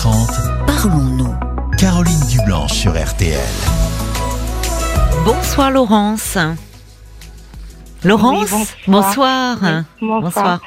13h30, 0.00 0.66
Parlons-nous. 0.66 1.34
Caroline 1.78 2.20
Dublanche 2.28 2.72
sur 2.72 2.92
RTL. 2.92 3.38
Bonsoir 5.24 5.70
Laurence. 5.70 6.36
Laurence, 8.04 8.50
Oui, 8.52 8.74
bonsoir. 8.88 9.56
bonsoir. 9.56 9.58
Oui, 10.02 10.08
bonsoir. 10.20 10.60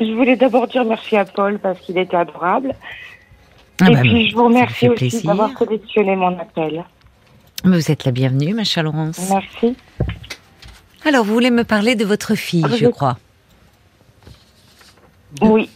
Je 0.00 0.12
voulais 0.14 0.36
d'abord 0.36 0.66
dire 0.68 0.84
merci 0.86 1.16
à 1.18 1.26
Paul 1.26 1.58
parce 1.58 1.78
qu'il 1.80 1.98
était 1.98 2.16
adorable. 2.16 2.74
Ah 3.82 3.90
et 3.90 3.94
bah, 3.94 4.00
puis 4.00 4.30
je 4.30 4.34
vous 4.34 4.44
remercie 4.44 4.88
aussi 4.88 4.96
plaisir. 4.96 5.22
d'avoir 5.26 5.50
sélectionné 5.58 6.16
mon 6.16 6.38
appel. 6.38 6.82
Vous 7.64 7.90
êtes 7.90 8.04
la 8.06 8.10
bienvenue, 8.12 8.54
ma 8.54 8.64
chère 8.64 8.84
Laurence. 8.84 9.20
Merci. 9.28 9.76
Alors, 11.04 11.24
vous 11.26 11.34
voulez 11.34 11.50
me 11.50 11.64
parler 11.64 11.94
de 11.94 12.06
votre 12.06 12.34
fille, 12.36 12.64
Ah, 12.64 12.70
je 12.72 12.76
je- 12.86 12.86
crois. 12.88 13.18
Oui, 15.42 15.68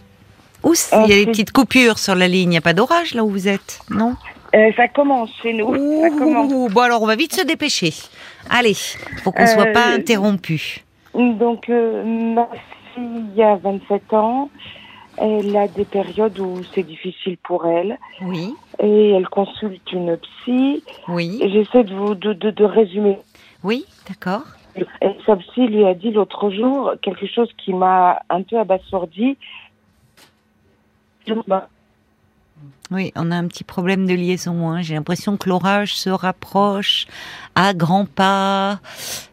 Où 0.67 0.75
il 0.75 1.11
y 1.11 1.13
a 1.13 1.17
Euh, 1.17 1.25
des 1.25 1.27
petites 1.27 1.53
coupures 1.53 1.99
sur 1.99 2.15
la 2.15 2.29
ligne. 2.29 2.49
Il 2.49 2.49
n'y 2.51 2.57
a 2.59 2.61
pas 2.63 2.75
d'orage 2.75 3.15
là 3.15 3.25
où 3.25 3.31
vous 3.31 3.49
êtes, 3.49 3.81
non? 3.91 4.15
Euh, 4.55 4.71
ça 4.77 4.89
commence 4.89 5.31
chez 5.43 5.53
nous. 5.53 5.73
Ça 6.03 6.11
commence. 6.11 6.53
Ouh, 6.53 6.69
Bon, 6.69 6.81
alors 6.83 7.03
on 7.03 7.07
va 7.07 7.17
vite 7.17 7.35
se 7.35 7.45
dépêcher. 7.45 7.93
Allez, 8.51 8.77
pour 9.23 9.33
qu'on 9.35 9.43
ne 9.43 9.49
soit 9.49 9.67
Euh, 9.69 9.73
pas 9.73 9.87
interrompu. 9.87 10.85
Donc, 11.15 11.69
euh, 11.69 12.05
ma 12.05 12.49
fille 12.95 13.43
a 13.43 13.57
27 13.57 14.13
ans. 14.13 14.51
Elle 15.19 15.57
a 15.57 15.67
des 15.67 15.87
périodes 15.87 16.39
où 16.39 16.61
c'est 16.75 16.83
difficile 16.83 17.39
pour 17.43 17.67
elle. 17.67 17.99
Oui, 18.23 18.53
Et 18.83 19.11
elle 19.13 19.29
consulte 19.29 19.91
une 19.93 20.19
psy. 20.19 20.83
oui, 21.09 21.41
j'essaie 21.53 21.85
de 21.85 21.95
vous 21.95 22.15
de, 22.15 22.35
de, 22.35 22.51
de 22.51 22.65
résumer. 22.65 23.19
oui, 23.65 23.87
d'accord. 24.09 24.43
Et 24.77 24.85
sa 25.25 25.37
psy 25.37 25.69
lui 25.69 25.87
a 25.87 25.95
dit 25.95 26.11
l'autre 26.11 26.51
jour 26.51 26.93
quelque 27.01 27.27
chose 27.27 27.49
qui 27.57 27.73
m'a 27.73 28.21
un 28.29 28.43
peu 28.43 28.59
abasourdi. 28.59 29.39
Oui, 32.91 33.13
on 33.17 33.31
a 33.33 33.37
un 33.37 33.47
petit 33.49 33.65
problème 33.65 34.07
de 34.07 34.15
liaison. 34.15 34.71
hein. 34.71 34.81
J'ai 34.81 34.95
l'impression 34.95 35.37
que 35.37 35.49
l'orage 35.49 35.95
se 35.97 36.09
rapproche 36.09 37.07
à 37.55 37.75
grands 37.75 38.07
pas. 38.07 38.79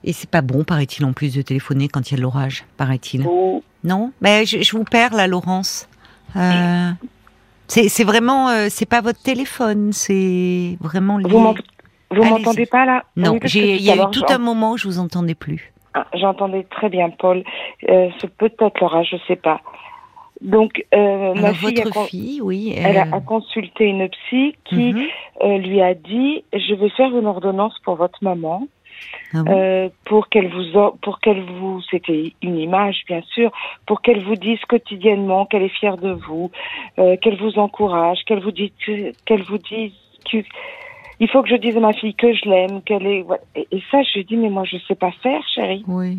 Et 0.04 0.12
c'est 0.12 0.30
pas 0.30 0.42
bon, 0.42 0.64
paraît-il, 0.64 1.06
en 1.06 1.14
plus 1.14 1.36
de 1.36 1.42
téléphoner 1.42 1.88
quand 1.88 2.10
il 2.10 2.12
y 2.12 2.16
a 2.16 2.18
de 2.18 2.24
l'orage, 2.24 2.66
paraît-il. 2.78 3.22
vous- 3.22 3.30
Non? 3.84 4.12
Ben, 4.22 4.46
je, 4.46 4.62
je 4.62 4.76
vous 4.76 4.84
perds 4.86 5.14
là, 5.14 5.28
Laurence. 5.28 5.88
Euh, 6.36 6.90
c'est 7.68 8.04
vraiment, 8.04 8.50
euh, 8.50 8.68
c'est 8.70 8.88
pas 8.88 9.02
votre 9.02 9.22
téléphone, 9.22 9.94
c'est 9.94 10.78
vraiment 10.82 11.18
lié. 11.18 11.30
Vous 12.12 12.24
m'entendez 12.30 12.66
pas 12.66 12.86
là? 12.86 13.04
Non, 13.16 13.34
il 13.78 13.82
y 13.82 13.90
a 13.92 13.96
eu 13.96 14.12
tout 14.12 14.22
un 14.34 14.38
moment 14.40 14.72
où 14.72 14.78
je 14.78 14.88
vous 14.88 15.00
entendais 15.00 15.36
plus. 15.36 15.72
Ah, 15.94 16.08
J'entendais 16.16 16.64
très 16.72 16.90
bien 16.90 17.10
Paul. 17.12 17.44
Euh, 17.90 18.10
c'est 18.20 18.32
peut-être 18.36 18.80
l'orage, 18.82 19.10
je 19.12 19.18
sais 19.28 19.36
pas. 19.36 19.62
Donc 20.44 20.86
euh, 20.94 21.34
ma 21.36 21.54
fille, 21.54 21.80
a, 21.80 21.84
votre 21.86 21.94
con- 21.96 22.06
fille, 22.06 22.42
oui. 22.42 22.74
elle 22.78 22.98
a, 22.98 23.08
a 23.14 23.22
consulté 23.22 23.86
une 23.86 24.10
psy 24.10 24.56
qui 24.66 24.94
mhm. 24.94 25.08
euh, 25.42 25.58
lui 25.58 25.82
a 25.82 25.94
dit 25.94 26.44
je 26.54 26.74
vais 26.76 26.90
faire 26.90 27.18
une 27.18 27.26
ordonnance 27.28 27.80
pour 27.86 27.96
votre 27.96 28.22
maman 28.22 28.68
Ah 29.34 29.44
bon 29.44 29.52
euh, 29.54 29.90
pour 30.04 30.28
qu'elle 30.28 30.50
vous 30.50 30.92
pour 31.02 31.22
qu'elle 31.22 31.42
vous 31.42 31.82
c'était 31.90 32.34
une 32.42 32.58
image 32.60 33.04
bien 33.08 33.22
sûr 33.34 33.52
pour 33.86 34.02
qu'elle 34.02 34.22
vous 34.22 34.36
dise 34.36 34.60
quotidiennement 34.68 35.46
qu'elle 35.46 35.64
est 35.64 35.78
fière 35.80 35.96
de 35.98 36.12
vous 36.12 36.52
euh, 37.00 37.16
qu'elle 37.22 37.38
vous 37.38 37.58
encourage 37.58 38.20
qu'elle 38.26 38.42
vous 38.42 38.52
dise 38.52 38.72
qu'elle 39.26 39.44
vous 39.44 39.58
dise 39.60 39.94
que 40.30 40.40
il 41.22 41.30
faut 41.30 41.42
que 41.42 41.50
je 41.50 41.56
dise 41.56 41.78
à 41.78 41.80
ma 41.80 41.94
fille 41.94 42.16
que 42.16 42.34
je 42.34 42.50
l'aime 42.50 42.82
qu'elle 42.82 43.08
est 43.08 43.26
et, 43.56 43.68
et 43.72 43.82
ça 43.90 44.02
je 44.04 44.18
lui 44.18 44.26
dis 44.26 44.36
mais 44.36 44.50
moi 44.50 44.66
je 44.66 44.76
sais 44.90 44.96
pas 44.96 45.12
faire 45.24 45.42
chérie 45.56 45.86
Oui. 45.88 46.18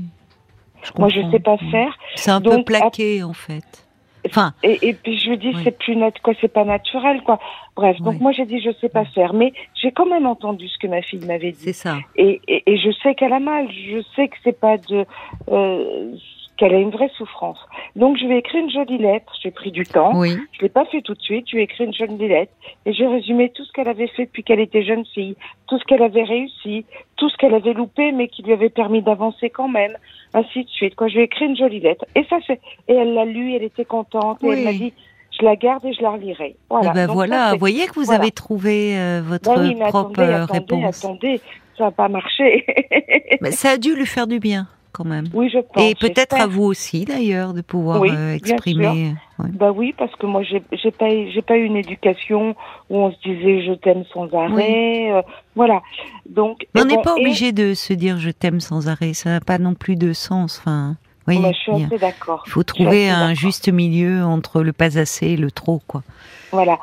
moi 0.99 1.09
je 1.11 1.21
sais 1.31 1.41
pas 1.41 1.57
Oui. 1.61 1.71
faire 1.71 1.99
C'est 2.15 2.31
un 2.31 2.41
peu 2.41 2.51
Donc, 2.57 2.67
plaqué, 2.67 3.23
en 3.23 3.35
fait. 3.35 3.84
Enfin, 4.27 4.53
et, 4.63 4.89
et 4.89 4.95
puis 4.95 5.19
je 5.19 5.31
lui 5.31 5.39
dis 5.39 5.53
Oui. 5.55 5.61
c'est 5.65 5.79
plus 5.79 5.97
net 5.97 6.15
quoi 6.23 6.33
c'est 6.41 6.49
pas 6.53 6.65
naturel 6.65 7.23
quoi 7.23 7.39
bref 7.77 7.99
donc 8.01 8.15
Oui. 8.15 8.21
moi 8.23 8.33
j'ai 8.33 8.47
dit 8.47 8.61
je 8.61 8.71
sais 8.81 8.89
pas 8.89 9.05
faire 9.05 9.35
mais 9.35 9.53
j'ai 9.75 9.93
quand 9.93 10.07
même 10.07 10.27
entendu 10.27 10.67
ce 10.69 10.79
que 10.79 10.87
ma 10.87 11.03
fille 11.03 11.25
m'avait 11.27 11.53
dit 11.53 11.59
c'est 11.61 11.73
ça. 11.73 11.99
et, 12.17 12.41
et, 12.49 12.63
et 12.67 12.77
je 12.79 12.91
sais 13.03 13.15
qu'elle 13.15 13.33
a 13.35 13.41
mal, 13.41 13.69
je 13.71 14.01
sais 14.17 14.29
que 14.29 14.37
c'est 14.43 14.59
pas 14.59 14.79
de 14.79 15.05
euh, 15.51 16.13
qu'elle 16.57 16.75
a 16.75 16.79
une 16.79 16.91
vraie 16.91 17.11
souffrance. 17.17 17.59
Donc 17.97 18.17
je 18.17 18.27
vais 18.27 18.39
écrire 18.39 18.63
une 18.63 18.71
jolie 18.71 18.99
lettre. 18.99 19.33
J'ai 19.43 19.51
pris 19.51 19.71
du 19.73 19.85
temps. 19.85 20.13
Oui. 20.15 20.37
Je 20.53 20.63
l'ai 20.63 20.69
pas 20.69 20.85
fait 20.87 21.03
tout 21.03 21.15
de 21.15 21.21
suite. 21.21 21.47
Je 21.49 21.57
lui 21.57 21.63
ai 21.63 21.65
écrit 21.65 21.85
une 21.85 21.95
jolie 21.95 22.29
lettre 22.29 22.53
et 22.87 22.93
j'ai 22.93 23.07
résumé 23.07 23.51
tout 23.51 23.65
ce 23.65 23.73
qu'elle 23.73 23.89
avait 23.89 24.09
fait 24.09 24.27
depuis 24.27 24.45
qu'elle 24.45 24.61
était 24.61 24.85
jeune 24.85 25.05
fille, 25.07 25.37
tout 25.69 25.79
ce 25.79 25.85
qu'elle 25.85 26.03
avait 26.03 26.23
réussi, 26.23 26.85
tout 27.17 27.29
ce 27.29 27.37
qu'elle 27.37 27.55
avait 27.55 27.73
loupé 27.73 28.13
mais 28.13 28.29
qui 28.29 28.43
lui 28.43 28.53
avait 28.53 28.69
permis 28.71 29.03
d'avancer 29.03 29.51
quand 29.51 29.69
même, 29.69 29.97
ainsi 30.33 30.65
de 30.65 30.71
suite. 30.71 30.95
Quoi, 30.95 31.09
je 31.09 31.15
lui 31.15 31.21
ai 31.23 31.25
écrit 31.25 31.47
une 31.47 31.57
jolie 31.57 31.81
lettre 31.81 32.05
et 32.15 32.25
ça 32.31 32.39
c'est 32.47 32.61
et 32.89 32.95
elle 32.95 33.15
l'a 33.15 33.25
lu, 33.25 33.55
elle 33.55 33.65
était 33.65 33.85
contente 33.85 34.43
et 34.43 34.49
elle 34.49 34.65
m'a 34.65 34.73
dit 34.73 34.93
je 35.39 35.45
la 35.45 35.57
garde 35.57 35.85
et 35.85 35.93
je 35.93 36.03
la 36.03 36.13
relirai. 36.13 36.57
Voilà. 36.71 36.91
Eh 36.93 36.95
ben 36.95 37.07
Donc 37.07 37.15
voilà, 37.17 37.53
vous 37.53 37.59
voyez 37.59 37.87
que 37.87 37.95
vous 37.95 38.05
voilà. 38.05 38.21
avez 38.21 38.31
trouvé 38.31 38.97
euh, 38.97 39.21
votre 39.25 39.53
Ben 39.55 39.63
oui, 39.63 39.75
mais 39.75 39.89
propre 39.89 40.21
attendez, 40.21 40.33
euh, 40.33 40.45
attendez, 40.45 40.59
réponse. 40.59 41.05
attendez, 41.05 41.41
ça 41.77 41.85
n'a 41.85 41.91
pas 41.91 42.09
marché. 42.09 42.65
Mais 43.41 43.51
ça 43.51 43.71
a 43.71 43.77
dû 43.77 43.95
lui 43.95 44.07
faire 44.07 44.27
du 44.27 44.39
bien, 44.39 44.69
quand 44.95 45.05
même. 45.05 45.27
oui, 45.35 45.51
je 45.53 45.59
pense. 45.59 45.83
Et 45.83 45.95
peut-être 45.95 46.41
à 46.41 46.47
vous 46.47 46.63
aussi, 46.63 47.05
d'ailleurs, 47.05 47.53
de 47.53 47.61
pouvoir 47.61 48.01
Oui, 48.01 48.11
euh, 48.13 48.35
exprimer. 48.35 49.15
ouais. 49.41 49.49
Bah 49.53 49.73
oui, 49.75 49.93
parce 49.99 50.15
que 50.17 50.25
moi 50.27 50.43
j'ai 50.45 50.61
pas 50.93 51.09
j'ai 51.11 51.43
pas 51.43 51.57
eu 51.59 51.65
une 51.65 51.77
éducation 51.77 52.55
où 52.89 52.97
on 52.99 53.11
se 53.13 53.17
disait 53.25 53.67
je 53.67 53.73
t'aime 53.75 54.05
sans 54.15 54.33
arrêt, 54.33 55.11
euh, 55.13 55.21
voilà. 55.57 55.83
Donc 56.31 56.67
Mais 56.75 56.83
on 56.83 56.85
n'est 56.85 56.95
bon, 56.95 57.03
pas 57.03 57.15
et- 57.19 57.21
obligé 57.21 57.53
de 57.53 57.75
se 57.75 57.93
dire 57.93 58.19
je 58.19 58.31
t'aime 58.31 58.61
sans 58.61 58.89
arrêt. 58.89 59.13
Ça 59.13 59.31
n'a 59.31 59.41
pas 59.41 59.59
non 59.59 59.75
plus 59.75 59.97
de 59.97 60.13
sens. 60.13 60.59
Enfin, 60.61 60.97
oui, 61.27 61.39
Moi, 61.39 61.51
je 61.53 61.59
suis 61.59 61.73
assez 61.85 61.99
d'accord. 61.99 62.43
il 62.47 62.51
faut 62.51 62.63
trouver 62.63 63.11
un 63.11 63.35
juste 63.35 63.69
milieu 63.73 64.23
entre 64.25 64.63
le 64.63 64.73
pas 64.73 64.99
assez 64.99 65.29
et 65.33 65.37
le 65.37 65.51
trop, 65.51 65.83
quoi. 65.87 66.03
Voilà. 66.53 66.79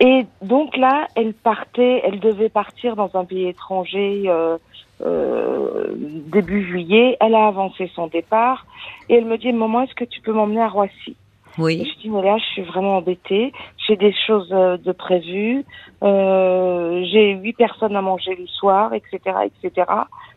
Et 0.00 0.26
donc 0.40 0.76
là, 0.78 1.08
elle 1.14 1.34
partait, 1.34 2.00
elle 2.04 2.20
devait 2.20 2.48
partir 2.48 2.96
dans 2.96 3.10
un 3.14 3.26
pays 3.26 3.48
étranger 3.48 4.24
euh, 4.26 4.56
euh, 5.02 5.88
début 6.32 6.66
juillet. 6.66 7.18
Elle 7.20 7.34
a 7.34 7.46
avancé 7.46 7.90
son 7.94 8.06
départ 8.06 8.66
et 9.08 9.16
elle 9.16 9.26
me 9.26 9.36
dit 9.36 9.52
maman, 9.52 9.82
est-ce 9.82 9.94
que 9.94 10.04
tu 10.04 10.22
peux 10.22 10.32
m'emmener 10.32 10.62
à 10.62 10.68
Roissy? 10.68 10.94
Et 11.08 11.16
Oui, 11.58 11.84
je 11.84 12.00
dis 12.00 12.08
mais 12.08 12.22
là 12.22 12.38
je 12.38 12.44
suis 12.44 12.62
vraiment 12.62 12.96
embêtée. 12.96 13.52
J'ai 13.86 13.96
des 13.96 14.14
choses 14.26 14.50
euh, 14.52 14.78
de 14.78 14.92
prévues. 14.92 15.64
Euh, 16.02 17.04
j'ai 17.10 17.32
huit 17.32 17.52
personnes 17.52 17.94
à 17.94 18.00
manger 18.02 18.34
le 18.36 18.46
soir, 18.46 18.94
etc., 18.94 19.18
etc. 19.44 19.86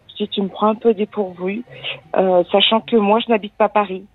Je 0.09 0.25
dis 0.25 0.29
tu 0.29 0.41
me 0.41 0.49
prends 0.49 0.67
un 0.67 0.75
peu 0.75 0.93
dépourvu, 0.93 1.63
euh, 2.17 2.43
sachant 2.51 2.81
que 2.81 2.97
moi 2.97 3.19
je 3.19 3.31
n'habite 3.31 3.53
pas 3.53 3.69
Paris. 3.69 4.05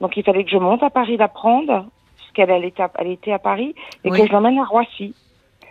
Donc 0.00 0.16
il 0.16 0.24
fallait 0.24 0.44
que 0.44 0.50
je 0.50 0.58
monte 0.58 0.82
à 0.82 0.90
Paris 0.90 1.16
la 1.16 1.28
prendre, 1.28 1.86
puisqu'elle 2.32 2.50
elle 2.54 2.64
était, 2.64 2.82
à, 2.82 2.90
elle 2.98 3.08
était 3.10 3.32
à 3.32 3.38
Paris, 3.38 3.74
et 4.04 4.10
Oui. 4.10 4.18
que 4.20 4.26
je 4.26 4.32
l'emmène 4.32 4.58
à 4.58 4.64
Roissy. 4.64 5.14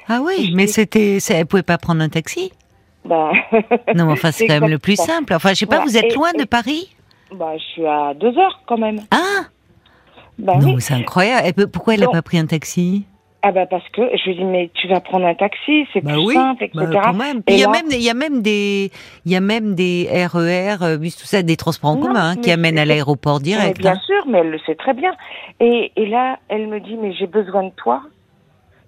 Ah 0.07 0.19
oui, 0.23 0.51
mais 0.55 0.67
c'était, 0.67 1.17
elle 1.29 1.45
pouvait 1.45 1.63
pas 1.63 1.77
prendre 1.77 2.01
un 2.01 2.09
taxi? 2.09 2.51
Ben, 3.05 3.31
Non, 3.95 4.05
mais 4.05 4.13
enfin, 4.13 4.31
c'est 4.33 4.47
quand 4.47 4.59
même 4.59 4.69
le 4.69 4.79
plus 4.79 4.95
simple. 4.95 5.33
Enfin, 5.33 5.49
je 5.49 5.55
sais 5.55 5.65
pas, 5.65 5.77
Voilà. 5.77 5.89
vous 5.91 5.97
êtes 5.97 6.11
Et- 6.11 6.15
loin 6.15 6.31
de 6.33 6.43
Paris? 6.45 6.93
Bah, 7.33 7.57
je 7.57 7.63
suis 7.63 7.85
à 7.85 8.13
deux 8.13 8.37
heures 8.37 8.61
quand 8.65 8.77
même. 8.77 8.99
Ah 9.11 9.45
Ben 10.37 10.59
Non, 10.59 10.75
oui. 10.75 10.81
c'est 10.81 10.93
incroyable. 10.93 11.47
Et 11.59 11.67
pourquoi 11.67 11.95
elle 11.95 12.01
n'a 12.01 12.07
pas 12.07 12.21
pris 12.21 12.37
un 12.37 12.45
taxi? 12.45 13.05
Ah 13.43 13.51
bah 13.51 13.65
parce 13.67 13.87
que 13.89 14.01
je 14.17 14.29
lui 14.29 14.35
dis 14.35 14.43
mais 14.43 14.71
tu 14.73 14.87
vas 14.87 14.99
prendre 14.99 15.25
un 15.25 15.35
taxi, 15.35 15.85
c'est 15.93 16.01
Bah 16.01 16.13
plus 16.13 16.25
oui, 16.25 16.33
simple, 16.33 16.63
etc. 16.63 16.85
bah, 16.91 17.01
quand 17.03 17.13
même. 17.13 17.43
Et 17.47 17.53
il 17.53 17.59
y 17.59 17.63
a 17.63 17.67
là- 17.67 17.71
même, 17.71 17.85
il 17.91 18.01
y 18.01 18.09
a 18.09 18.13
même 18.15 18.41
des, 18.41 18.91
il 19.25 19.31
y 19.31 19.35
a 19.35 19.39
même 19.39 19.75
des 19.75 20.07
RER, 20.11 20.77
euh, 20.81 20.97
bus, 20.97 21.15
tout 21.15 21.25
ça, 21.27 21.43
des 21.43 21.55
transports 21.55 21.91
en 21.91 21.97
commun 21.97 22.31
hein, 22.31 22.35
qui 22.35 22.51
amènent 22.51 22.79
à 22.79 22.85
l'aéroport 22.85 23.39
direct. 23.39 23.77
bien 23.79 23.93
hein. 23.93 23.99
sûr, 24.05 24.23
mais 24.27 24.39
elle 24.39 24.49
le 24.49 24.59
sait 24.65 24.75
très 24.75 24.93
bien. 24.93 25.13
Et, 25.59 25.91
et 25.95 26.07
là, 26.07 26.39
elle 26.49 26.67
me 26.67 26.79
dit, 26.79 26.95
mais 26.97 27.13
j'ai 27.13 27.27
besoin 27.27 27.63
de 27.63 27.71
toi. 27.77 28.01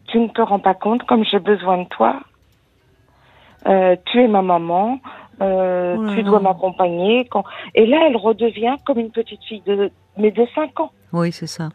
Tu 0.08 0.18
ne 0.20 0.28
te 0.28 0.42
rends 0.42 0.60
pas 0.60 0.74
compte 0.74 1.04
comme 1.04 1.24
j'ai 1.24 1.40
besoin 1.40 1.78
de 1.84 1.88
toi. 1.88 2.20
Euh, 3.68 3.96
tu 4.06 4.22
es 4.22 4.28
ma 4.28 4.42
maman. 4.42 5.00
Euh, 5.42 5.96
Oh 5.98 6.16
tu 6.16 6.24
dois 6.24 6.40
m'accompagner. 6.40 7.26
Quand... 7.30 7.44
Et 7.76 7.86
là, 7.86 8.00
elle 8.08 8.18
redevient 8.18 8.76
comme 8.86 9.00
une 9.00 9.12
petite 9.12 9.44
fille 9.44 9.62
de, 9.66 9.92
mais 10.18 10.32
de 10.32 10.46
5 10.56 10.80
ans. 10.80 10.92
Oui, 11.14 11.32
c'est 11.32 11.48
ça. 11.48 11.70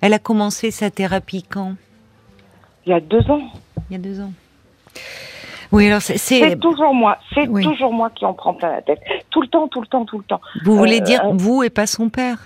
Elle 0.00 0.12
a 0.14 0.18
commencé 0.18 0.70
sa 0.70 0.90
thérapie 0.90 1.42
quand? 1.42 1.74
Il 2.88 2.92
y 2.92 2.94
a 2.94 3.00
deux 3.00 3.30
ans. 3.30 3.42
Il 3.90 3.92
y 3.92 3.96
a 3.96 3.98
deux 3.98 4.18
ans. 4.18 4.32
Oui, 5.72 5.86
alors 5.88 6.00
c'est, 6.00 6.16
c'est- 6.16 6.58
toujours 6.58 6.94
moi. 6.94 7.18
C'est 7.34 7.46
Oui. 7.46 7.62
toujours 7.62 7.92
moi 7.92 8.08
qui 8.08 8.24
en 8.24 8.32
prends 8.32 8.54
plein 8.54 8.70
la 8.72 8.80
tête. 8.80 9.00
Tout 9.28 9.42
le 9.42 9.48
temps, 9.48 9.68
tout 9.68 9.82
le 9.82 9.86
temps, 9.86 10.06
tout 10.06 10.16
le 10.16 10.24
temps. 10.24 10.40
vous 10.64 10.74
voulez 10.74 11.02
euh, 11.02 11.04
dire 11.04 11.22
euh, 11.26 11.32
vous 11.34 11.62
et 11.62 11.68
pas 11.68 11.86
son 11.86 12.08
père? 12.08 12.38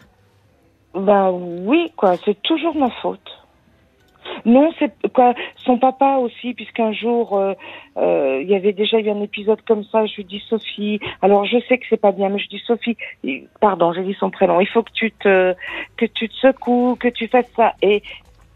Ben 0.94 1.30
oui, 1.30 1.92
quoi, 1.96 2.16
c'est 2.24 2.42
toujours 2.42 2.74
ma 2.74 2.90
faute. 2.90 3.20
Non, 4.44 4.72
c'est 4.80 4.92
quoi 5.12 5.34
son 5.64 5.78
papa 5.78 6.16
aussi, 6.16 6.54
puisqu'un 6.54 6.92
jour 6.92 7.36
euh, 7.38 7.54
euh, 7.96 8.40
il 8.42 8.48
y 8.48 8.56
avait 8.56 8.72
déjà 8.72 8.98
eu 8.98 9.08
un 9.10 9.20
épisode 9.20 9.60
comme 9.62 9.84
ça. 9.84 10.04
Je 10.06 10.16
lui 10.16 10.24
dis 10.24 10.42
Sophie. 10.48 10.98
Alors 11.22 11.44
je 11.44 11.58
sais 11.68 11.78
que 11.78 11.84
c'est 11.88 12.00
pas 12.00 12.10
bien, 12.10 12.28
mais 12.30 12.40
je 12.40 12.48
dis 12.48 12.60
Sophie. 12.66 12.96
Pardon, 13.60 13.92
j'ai 13.92 14.02
dit 14.02 14.16
son 14.18 14.30
prénom. 14.30 14.60
Il 14.60 14.66
faut 14.66 14.82
que 14.82 14.90
tu 14.92 15.12
te 15.12 15.54
que 15.96 16.06
tu 16.06 16.28
te 16.28 16.34
secoues, 16.34 16.96
que 16.98 17.06
tu 17.08 17.28
fasses 17.28 17.50
ça. 17.56 17.74
Et 17.82 18.02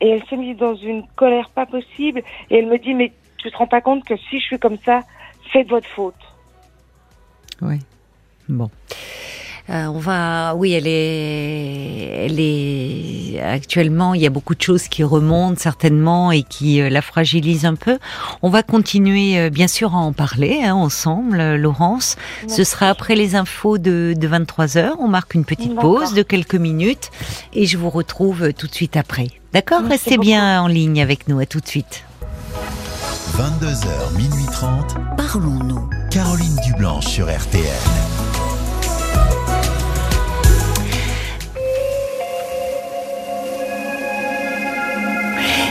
et 0.00 0.08
elle 0.08 0.24
s'est 0.26 0.36
mise 0.36 0.56
dans 0.56 0.74
une 0.74 1.04
colère 1.16 1.50
pas 1.50 1.66
possible. 1.66 2.22
Et 2.50 2.58
elle 2.58 2.66
me 2.66 2.78
dit 2.78 2.94
mais 2.94 3.12
tu 3.38 3.50
te 3.50 3.56
rends 3.56 3.66
pas 3.66 3.80
compte 3.80 4.04
que 4.04 4.16
si 4.16 4.40
je 4.40 4.44
suis 4.44 4.58
comme 4.58 4.78
ça, 4.84 5.00
c'est 5.52 5.64
de 5.64 5.70
votre 5.70 5.88
faute. 5.88 6.14
Oui. 7.62 7.78
Bon. 8.48 8.70
Euh, 9.68 9.86
on 9.86 9.98
va, 9.98 10.54
oui, 10.54 10.72
elle 10.72 10.86
est, 10.86 12.26
elle 12.26 12.38
est 12.38 13.40
actuellement. 13.40 14.14
Il 14.14 14.20
y 14.20 14.26
a 14.26 14.30
beaucoup 14.30 14.54
de 14.54 14.62
choses 14.62 14.86
qui 14.86 15.02
remontent 15.02 15.58
certainement 15.58 16.30
et 16.30 16.44
qui 16.44 16.80
euh, 16.80 16.88
la 16.88 17.02
fragilisent 17.02 17.64
un 17.64 17.74
peu. 17.74 17.98
On 18.42 18.50
va 18.50 18.62
continuer, 18.62 19.40
euh, 19.40 19.50
bien 19.50 19.66
sûr, 19.66 19.94
à 19.94 19.98
en 19.98 20.12
parler 20.12 20.60
hein, 20.62 20.74
ensemble, 20.74 21.40
euh, 21.40 21.56
Laurence. 21.56 22.16
Ce 22.46 22.62
sera 22.62 22.88
après 22.88 23.16
les 23.16 23.34
infos 23.34 23.78
de, 23.78 24.14
de 24.16 24.28
23 24.28 24.66
h 24.66 24.92
On 25.00 25.08
marque 25.08 25.34
une 25.34 25.44
petite 25.44 25.74
pause 25.74 26.14
de 26.14 26.22
quelques 26.22 26.54
minutes 26.54 27.10
et 27.52 27.66
je 27.66 27.76
vous 27.76 27.90
retrouve 27.90 28.52
tout 28.52 28.68
de 28.68 28.74
suite 28.74 28.96
après. 28.96 29.26
D'accord 29.56 29.80
Merci 29.80 30.10
Restez 30.10 30.18
bien 30.18 30.60
en 30.60 30.66
ligne 30.66 31.00
avec 31.00 31.28
nous. 31.28 31.38
À 31.38 31.46
tout 31.46 31.60
de 31.60 31.66
suite. 31.66 32.04
22h, 33.38 34.14
minuit 34.14 34.44
30. 34.52 34.96
Parlons-nous. 35.16 35.88
Caroline 36.10 36.56
Dublanche 36.66 37.06
sur 37.06 37.24
RTL. 37.34 37.64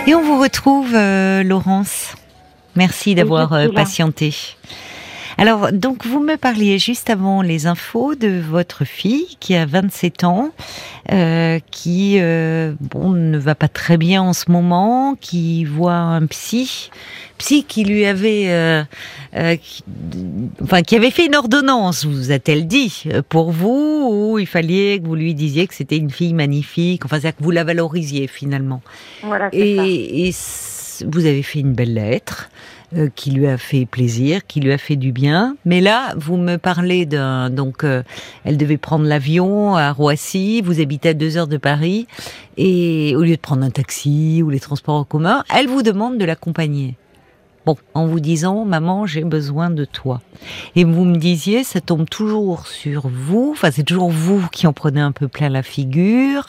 Et 0.07 0.15
on 0.15 0.23
vous 0.23 0.41
retrouve, 0.41 0.95
euh, 0.95 1.43
Laurence. 1.43 2.15
Merci 2.75 3.13
d'avoir 3.13 3.53
euh, 3.53 3.67
patienté. 3.69 4.33
Alors, 5.37 5.71
donc, 5.73 6.05
vous 6.05 6.19
me 6.21 6.37
parliez 6.37 6.79
juste 6.79 7.09
avant 7.09 7.41
les 7.41 7.67
infos 7.67 8.15
de 8.15 8.39
votre 8.39 8.85
fille 8.85 9.35
qui 9.41 9.53
a 9.55 9.65
27 9.65 10.23
ans, 10.23 10.51
euh, 11.11 11.59
qui 11.71 12.17
euh, 12.19 12.73
bon 12.79 13.09
ne 13.09 13.37
va 13.37 13.53
pas 13.53 13.67
très 13.67 13.97
bien 13.97 14.21
en 14.21 14.31
ce 14.33 14.49
moment, 14.49 15.15
qui 15.19 15.65
voit 15.65 15.93
un 15.93 16.25
psy, 16.27 16.89
psy 17.37 17.65
qui 17.65 17.83
lui 17.83 18.05
avait, 18.05 18.45
euh, 18.47 18.83
euh, 19.35 19.55
qui- 19.57 19.83
enfin, 20.63 20.81
qui 20.83 20.95
avait 20.95 21.11
fait 21.11 21.25
une 21.25 21.35
ordonnance, 21.35 22.05
vous 22.05 22.31
a-t-elle 22.31 22.65
dit, 22.65 23.03
euh, 23.07 23.21
pour 23.27 23.51
vous, 23.51 24.07
où 24.31 24.39
il 24.39 24.47
fallait 24.47 24.99
que 25.01 25.05
vous 25.07 25.15
lui 25.15 25.33
disiez 25.35 25.67
que 25.67 25.73
c'était 25.75 25.97
une 25.97 26.11
fille 26.11 26.33
magnifique, 26.33 27.03
enfin, 27.03 27.19
c'est-à-dire 27.19 27.38
que 27.39 27.43
vous 27.43 27.51
la 27.51 27.65
valorisiez 27.65 28.27
finalement. 28.27 28.81
Voilà, 29.21 29.49
ça. 29.51 29.57
Et, 29.57 30.29
et 30.29 30.33
vous 31.05 31.25
avez 31.25 31.43
fait 31.43 31.59
une 31.59 31.73
belle 31.73 31.93
lettre 31.95 32.49
euh, 32.95 33.09
qui 33.15 33.31
lui 33.31 33.47
a 33.47 33.57
fait 33.57 33.85
plaisir, 33.85 34.45
qui 34.45 34.59
lui 34.59 34.71
a 34.71 34.77
fait 34.77 34.95
du 34.95 35.11
bien. 35.11 35.57
Mais 35.65 35.81
là, 35.81 36.13
vous 36.17 36.37
me 36.37 36.57
parlez 36.57 37.05
d'un 37.05 37.49
donc 37.49 37.83
euh, 37.83 38.03
elle 38.43 38.57
devait 38.57 38.77
prendre 38.77 39.05
l'avion 39.05 39.75
à 39.75 39.91
Roissy. 39.91 40.61
Vous 40.61 40.81
habitez 40.81 41.09
à 41.09 41.13
deux 41.13 41.37
heures 41.37 41.47
de 41.47 41.57
Paris 41.57 42.07
et 42.57 43.15
au 43.15 43.23
lieu 43.23 43.35
de 43.35 43.41
prendre 43.41 43.63
un 43.63 43.71
taxi 43.71 44.41
ou 44.43 44.49
les 44.49 44.59
transports 44.59 44.95
en 44.95 45.03
commun, 45.03 45.43
elle 45.53 45.67
vous 45.67 45.81
demande 45.81 46.17
de 46.17 46.25
l'accompagner. 46.25 46.95
Bon, 47.65 47.75
en 47.95 48.06
vous 48.06 48.19
disant, 48.19 48.63
maman, 48.63 49.07
j'ai 49.07 49.23
besoin 49.23 49.71
de 49.71 49.85
toi. 49.85 50.21
Et 50.75 50.83
vous 50.83 51.03
me 51.03 51.17
disiez, 51.17 51.63
ça 51.63 51.81
tombe 51.81 52.07
toujours 52.07 52.67
sur 52.67 53.07
vous. 53.07 53.50
Enfin, 53.53 53.71
c'est 53.71 53.83
toujours 53.83 54.12
vous 54.12 54.47
qui 54.51 54.67
en 54.67 54.73
prenez 54.73 55.01
un 55.01 55.12
peu 55.12 55.27
plein 55.27 55.50
la 55.50 55.63
figure. 55.63 56.45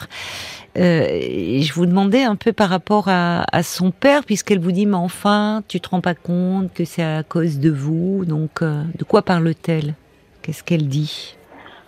Euh, 0.77 1.07
et 1.09 1.61
je 1.63 1.73
vous 1.73 1.87
demandais 1.87 2.23
un 2.23 2.35
peu 2.35 2.53
par 2.53 2.69
rapport 2.69 3.07
à, 3.07 3.45
à 3.51 3.63
son 3.63 3.89
père, 3.89 4.23
puisqu'elle 4.23 4.59
vous 4.59 4.71
dit, 4.71 4.85
mais 4.85 4.95
enfin, 4.95 5.63
tu 5.67 5.79
te 5.79 5.89
rends 5.89 6.01
pas 6.01 6.13
compte 6.13 6.71
que 6.73 6.85
c'est 6.85 7.03
à 7.03 7.23
cause 7.23 7.59
de 7.59 7.71
vous. 7.71 8.23
Donc, 8.25 8.61
euh, 8.61 8.83
de 8.97 9.03
quoi 9.03 9.23
parle-t-elle? 9.23 9.95
Qu'est-ce 10.43 10.63
qu'elle 10.63 10.87
dit? 10.87 11.35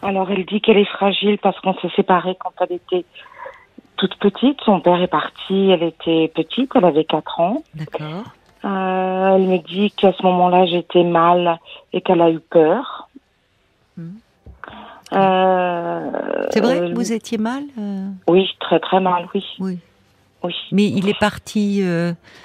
Alors, 0.02 0.32
elle 0.32 0.46
dit 0.46 0.60
qu'elle 0.60 0.78
est 0.78 0.90
fragile 0.90 1.38
parce 1.42 1.60
qu'on 1.60 1.76
s'est 1.76 1.92
séparés 1.96 2.36
quand 2.40 2.54
elle 2.62 2.78
était 2.78 3.06
toute 3.98 4.16
petite. 4.16 4.58
Son 4.66 4.80
père 4.80 5.02
est 5.02 5.08
parti, 5.08 5.70
elle 5.70 5.84
était 5.84 6.32
petite, 6.34 6.72
elle 6.74 6.86
avait 6.86 7.04
4 7.04 7.40
ans. 7.42 7.64
D'accord. 7.76 8.24
Euh, 8.66 9.36
elle 9.36 9.48
me 9.48 9.58
dit 9.60 9.92
qu'à 9.92 10.12
ce 10.14 10.22
moment-là, 10.24 10.66
j'étais 10.66 11.04
mal 11.04 11.60
et 11.94 12.02
qu'elle 12.02 12.22
a 12.22 12.30
eu 12.30 12.40
peur. 12.40 13.08
Mhm. 13.98 14.16
Euh, 15.14 16.12
C'est 16.52 16.60
vrai 16.62 16.80
euh, 16.82 16.90
que 16.90 16.96
vous 16.96 17.12
étiez 17.14 17.38
mal 17.38 17.64
euh, 17.80 18.08
Oui, 18.28 18.48
très 18.60 18.80
très 18.80 19.00
mal, 19.00 19.28
oui. 19.34 19.44
Oui. 19.60 19.80
oui. 20.44 20.54
Mais 20.72 20.86
il 20.86 21.10
est 21.10 21.18
parti. 21.20 21.84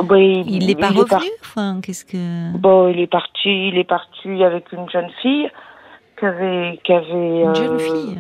Oui, 0.09 0.45
il 0.47 0.67
n'est 0.67 0.75
pas 0.75 0.89
revenu 0.89 1.07
par- 1.09 1.21
Enfin, 1.43 1.81
qu'est-ce 1.83 2.05
que? 2.05 2.57
Bon, 2.57 2.89
il 2.89 3.01
est 3.01 3.07
parti, 3.07 3.69
il 3.69 3.77
est 3.79 3.85
parti 3.85 4.43
avec 4.43 4.73
une 4.73 4.89
jeune 4.89 5.11
fille 5.21 5.51
qui 6.19 6.25
avait, 6.27 6.81
qui 6.85 6.93
avait. 6.93 7.43
Une 7.43 7.55
jeune 7.55 7.79
fille? 7.79 8.19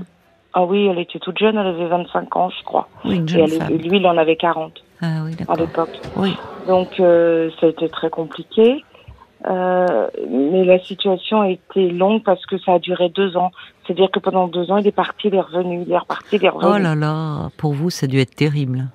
Ah 0.52 0.62
oui, 0.64 0.86
elle 0.86 0.98
était 1.00 1.18
toute 1.18 1.38
jeune, 1.38 1.56
elle 1.58 1.66
avait 1.66 1.86
25 1.88 2.36
ans, 2.36 2.50
je 2.50 2.62
crois. 2.64 2.88
Oui, 3.04 3.16
une 3.16 3.24
Et, 3.24 3.28
jeune 3.28 3.40
elle- 3.44 3.58
femme. 3.58 3.76
lui, 3.76 3.96
il 3.96 4.06
en 4.06 4.16
avait 4.18 4.36
40 4.36 4.84
Ah 5.06 5.22
oui, 5.24 5.32
à 5.48 5.56
l'époque. 5.56 5.90
Oui. 6.16 6.34
Donc, 6.66 6.98
euh, 7.00 7.50
ça 7.60 7.66
a 7.66 7.68
été 7.70 7.88
très 7.88 8.10
compliqué. 8.10 8.84
Euh, 9.46 10.06
mais 10.30 10.64
la 10.64 10.78
situation 10.78 11.42
a 11.42 11.50
été 11.50 11.90
longue 11.90 12.22
parce 12.22 12.44
que 12.46 12.56
ça 12.58 12.74
a 12.74 12.78
duré 12.78 13.10
deux 13.10 13.36
ans. 13.36 13.50
C'est-à-dire 13.86 14.10
que 14.10 14.18
pendant 14.18 14.48
deux 14.48 14.70
ans, 14.70 14.78
il 14.78 14.86
est 14.86 14.92
parti, 14.92 15.28
il 15.28 15.34
est 15.34 15.40
revenu, 15.40 15.82
il 15.86 15.92
est 15.92 15.98
reparti, 15.98 16.36
il 16.36 16.44
est 16.44 16.48
revenu. 16.48 16.72
Oh 16.74 16.78
là 16.78 16.94
là, 16.94 17.50
pour 17.58 17.74
vous, 17.74 17.90
ça 17.90 18.04
a 18.04 18.08
dû 18.08 18.18
être 18.20 18.34
terrible. 18.34 18.86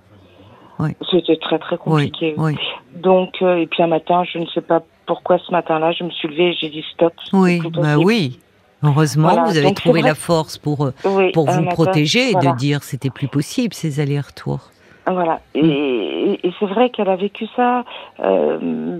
C'était 1.11 1.35
très 1.37 1.59
très 1.59 1.75
Oui, 1.85 2.09
compliqué. 2.09 2.33
oui, 2.37 2.55
Donc, 2.95 3.33
euh, 3.41 3.57
et 3.57 3.67
puis 3.67 3.83
un 3.83 3.87
matin, 3.87 4.23
je 4.23 4.39
ne 4.39 4.45
sais 4.47 4.61
pas 4.61 4.81
pourquoi 5.05 5.37
ce 5.37 5.51
matin-là, 5.51 5.91
je 5.91 6.05
me 6.05 6.09
suis 6.09 6.29
levée 6.29 6.51
et 6.51 6.53
j'ai 6.53 6.69
dit 6.69 6.85
stop. 6.93 7.13
oui, 7.33 7.61
bah 7.73 7.97
oui. 7.97 8.39
Heureusement, 8.81 9.27
Voilà, 9.27 9.43
vous 9.43 9.57
avez 9.57 9.67
donc 9.67 9.75
trouvé 9.75 10.01
la 10.01 10.15
force 10.15 10.57
pour 10.57 10.85
euh, 10.85 10.93
Oui, 11.03 11.33
pour 11.33 11.47
vous 11.49 11.61
matin, 11.63 11.73
protéger 11.75 12.29
et 12.29 12.31
voilà. 12.31 12.53
de 12.53 12.57
dire 12.57 12.81
c'était 12.83 13.09
plus 13.09 13.27
possible 13.27 13.73
ces 13.73 13.99
allers-retours. 13.99 14.71
Voilà. 15.11 15.39
Et, 15.55 15.61
Mm. 15.63 15.69
et- 15.71 16.39
et 16.47 16.51
c'est 16.59 16.65
vrai 16.65 16.89
qu'elle 16.89 17.09
a 17.09 17.15
vécu 17.15 17.45
ça. 17.55 17.83
euh, 18.23 18.99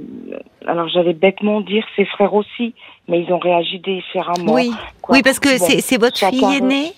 alors 0.66 0.88
j'allais 0.88 1.14
bêtement 1.14 1.62
dire 1.62 1.84
ses 1.96 2.06
frères 2.06 2.34
aussi, 2.34 2.74
mais 3.08 3.22
ils 3.22 3.32
ont 3.34 3.40
réagi 3.40 3.80
différemment. 3.80 4.54
Oui, 4.54 4.72
quoi. 5.02 5.16
oui, 5.16 5.22
parce 5.24 5.40
que 5.40 5.50
Bon, 5.60 5.66
c'est 5.82 6.00
votre 6.00 6.18
fille 6.18 6.58
aînée, 6.58 6.92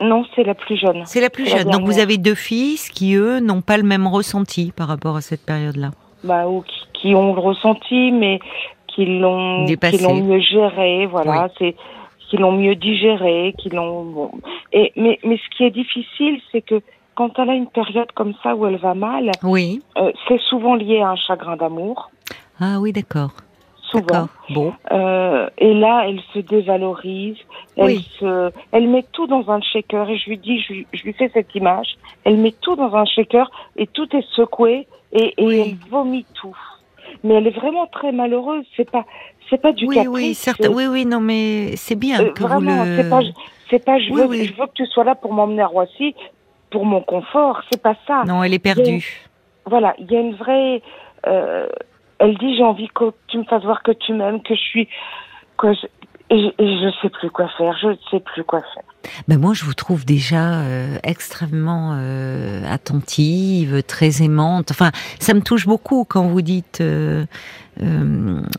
Non, 0.00 0.24
c'est 0.34 0.44
la 0.44 0.54
plus 0.54 0.76
jeune. 0.76 1.02
c'est 1.06 1.20
la 1.20 1.30
plus 1.30 1.44
la 1.50 1.58
jeune. 1.58 1.70
Donc 1.70 1.82
vous 1.82 1.98
avez 1.98 2.16
deux 2.18 2.34
fils 2.34 2.88
qui 2.90 3.14
eux 3.14 3.40
n'ont 3.40 3.60
pas 3.62 3.76
le 3.76 3.82
même 3.84 4.06
ressenti 4.06 4.72
par 4.76 4.88
rapport 4.88 5.16
à 5.16 5.20
cette 5.20 5.44
période-là? 5.44 5.90
Bah, 6.24 6.46
ou 6.48 6.62
qui, 6.62 6.80
qui 6.94 7.14
ont 7.14 7.34
le 7.34 7.40
ressenti, 7.40 8.10
mais 8.12 8.38
qui 8.88 9.04
l'ont 9.06 9.64
Dépassé. 9.66 9.98
qui 9.98 10.04
l'ont 10.04 10.14
mieux 10.22 10.40
géré. 10.40 11.06
Voilà, 11.06 11.48
c'est 11.58 11.74
qui 12.30 12.36
l'ont 12.38 12.52
mieux 12.52 12.74
digéré, 12.76 13.54
qui 13.58 13.68
l'ont. 13.70 14.04
Bon. 14.04 14.30
Et 14.72 14.92
mais 14.96 15.18
mais 15.24 15.36
ce 15.36 15.56
qui 15.56 15.64
est 15.64 15.70
difficile, 15.70 16.40
c'est 16.50 16.62
que 16.62 16.80
quand 17.14 17.38
elle 17.38 17.50
a 17.50 17.54
une 17.54 17.68
période 17.68 18.10
comme 18.12 18.34
ça 18.42 18.54
où 18.54 18.66
elle 18.66 18.76
va 18.76 18.94
mal, 18.94 19.30
Oui. 19.42 19.80
euh, 19.98 20.10
c'est 20.28 20.40
souvent 20.40 20.74
lié 20.74 21.00
à 21.00 21.10
un 21.10 21.16
chagrin 21.16 21.56
d'amour. 21.56 22.10
Ah 22.60 22.78
oui, 22.80 22.92
d'accord. 22.92 23.30
Souvent. 23.90 24.28
Bon. 24.50 24.72
Euh, 24.90 25.48
et 25.58 25.72
là, 25.72 26.04
elle 26.08 26.20
se 26.32 26.40
dévalorise. 26.40 27.36
Elle 27.76 27.84
Oui. 27.84 28.08
se, 28.18 28.50
elle 28.72 28.88
met 28.88 29.04
tout 29.12 29.26
dans 29.28 29.48
un 29.50 29.60
shaker. 29.60 30.08
Et 30.10 30.16
je 30.18 30.30
lui 30.30 30.38
dis, 30.38 30.60
je, 30.60 30.72
lui- 30.72 30.86
je 30.92 31.02
lui 31.04 31.12
fais 31.12 31.30
cette 31.32 31.54
image. 31.54 31.86
Elle 32.24 32.36
met 32.38 32.54
tout 32.60 32.74
dans 32.74 32.94
un 32.96 33.04
shaker 33.04 33.50
et 33.76 33.86
tout 33.86 34.08
est 34.16 34.26
secoué 34.34 34.88
et, 35.12 35.34
et 35.36 35.44
Oui. 35.46 35.60
elle 35.60 35.90
vomit 35.90 36.26
tout. 36.34 36.56
Mais 37.22 37.34
elle 37.34 37.46
est 37.46 37.56
vraiment 37.56 37.86
très 37.86 38.10
malheureuse. 38.10 38.64
C'est 38.76 38.90
pas, 38.90 39.04
c'est 39.48 39.60
pas 39.60 39.72
du 39.72 39.86
Oui, 39.86 39.94
caprice. 39.96 40.10
oui, 40.12 40.34
certes. 40.34 40.66
Oui, 40.68 40.86
oui, 40.86 41.06
non, 41.06 41.20
mais 41.20 41.76
c'est 41.76 41.94
bien 41.98 42.20
euh, 42.20 42.32
que 42.32 42.42
vraiment, 42.42 42.82
vous 42.84 42.90
le. 42.90 42.96
c'est 42.96 43.08
pas, 43.10 43.20
c'est 43.70 43.84
pas, 43.84 43.98
je 44.00 44.10
Oui, 44.10 44.20
veux, 44.22 44.26
oui. 44.26 44.44
je 44.46 44.54
veux 44.60 44.66
que 44.66 44.72
tu 44.74 44.86
sois 44.86 45.04
là 45.04 45.14
pour 45.14 45.32
m'emmener 45.32 45.62
à 45.62 45.66
Roissy, 45.68 46.14
pour 46.74 46.84
mon 46.84 47.02
confort. 47.02 47.62
C'est 47.70 47.80
pas 47.80 47.96
ça. 48.06 48.24
Non, 48.26 48.42
elle 48.42 48.52
est 48.52 48.58
perdue. 48.70 49.04
Voilà, 49.64 49.94
il 49.98 50.10
y 50.10 50.16
a 50.16 50.20
une 50.20 50.34
vraie. 50.34 50.82
euh, 51.28 51.68
elle 52.18 52.36
dit 52.36 52.56
j'ai 52.56 52.64
envie 52.64 52.88
que 52.88 53.04
tu 53.28 53.38
me 53.38 53.44
fasses 53.44 53.62
voir 53.62 53.82
que 53.82 53.92
tu 53.92 54.12
m'aimes, 54.12 54.42
que 54.42 54.54
je 54.54 54.60
suis. 54.60 54.88
Que 55.56 55.72
je, 55.72 55.86
et, 56.30 56.38
je, 56.42 56.48
et 56.64 56.68
je 56.82 56.88
sais 57.00 57.10
plus 57.10 57.30
quoi 57.30 57.48
faire. 57.56 57.74
Je 57.80 57.88
ne 57.88 57.96
sais 58.10 58.20
plus 58.20 58.42
quoi 58.42 58.60
faire. 58.74 58.82
Ben 59.28 59.38
moi, 59.38 59.52
je 59.54 59.64
vous 59.64 59.74
trouve 59.74 60.04
déjà 60.04 60.44
euh, 60.54 60.96
extrêmement 61.04 61.92
euh, 61.94 62.62
attentive, 62.68 63.82
très 63.84 64.22
aimante. 64.22 64.72
Enfin, 64.72 64.90
ça 65.20 65.32
me 65.34 65.42
touche 65.42 65.66
beaucoup 65.66 66.04
quand 66.04 66.26
vous 66.26 66.42
dites, 66.42 66.80
euh, 66.80 67.24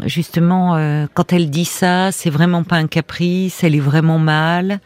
justement, 0.06 0.78
quand 1.14 1.34
elle 1.34 1.50
dit 1.50 1.66
ça, 1.66 2.12
c'est 2.12 2.30
vraiment 2.30 2.64
pas 2.64 2.78
un 2.78 2.88
caprice, 2.88 3.64
elle 3.64 3.76
est 3.76 3.88
vraiment 3.92 4.20
mal. 4.20 4.80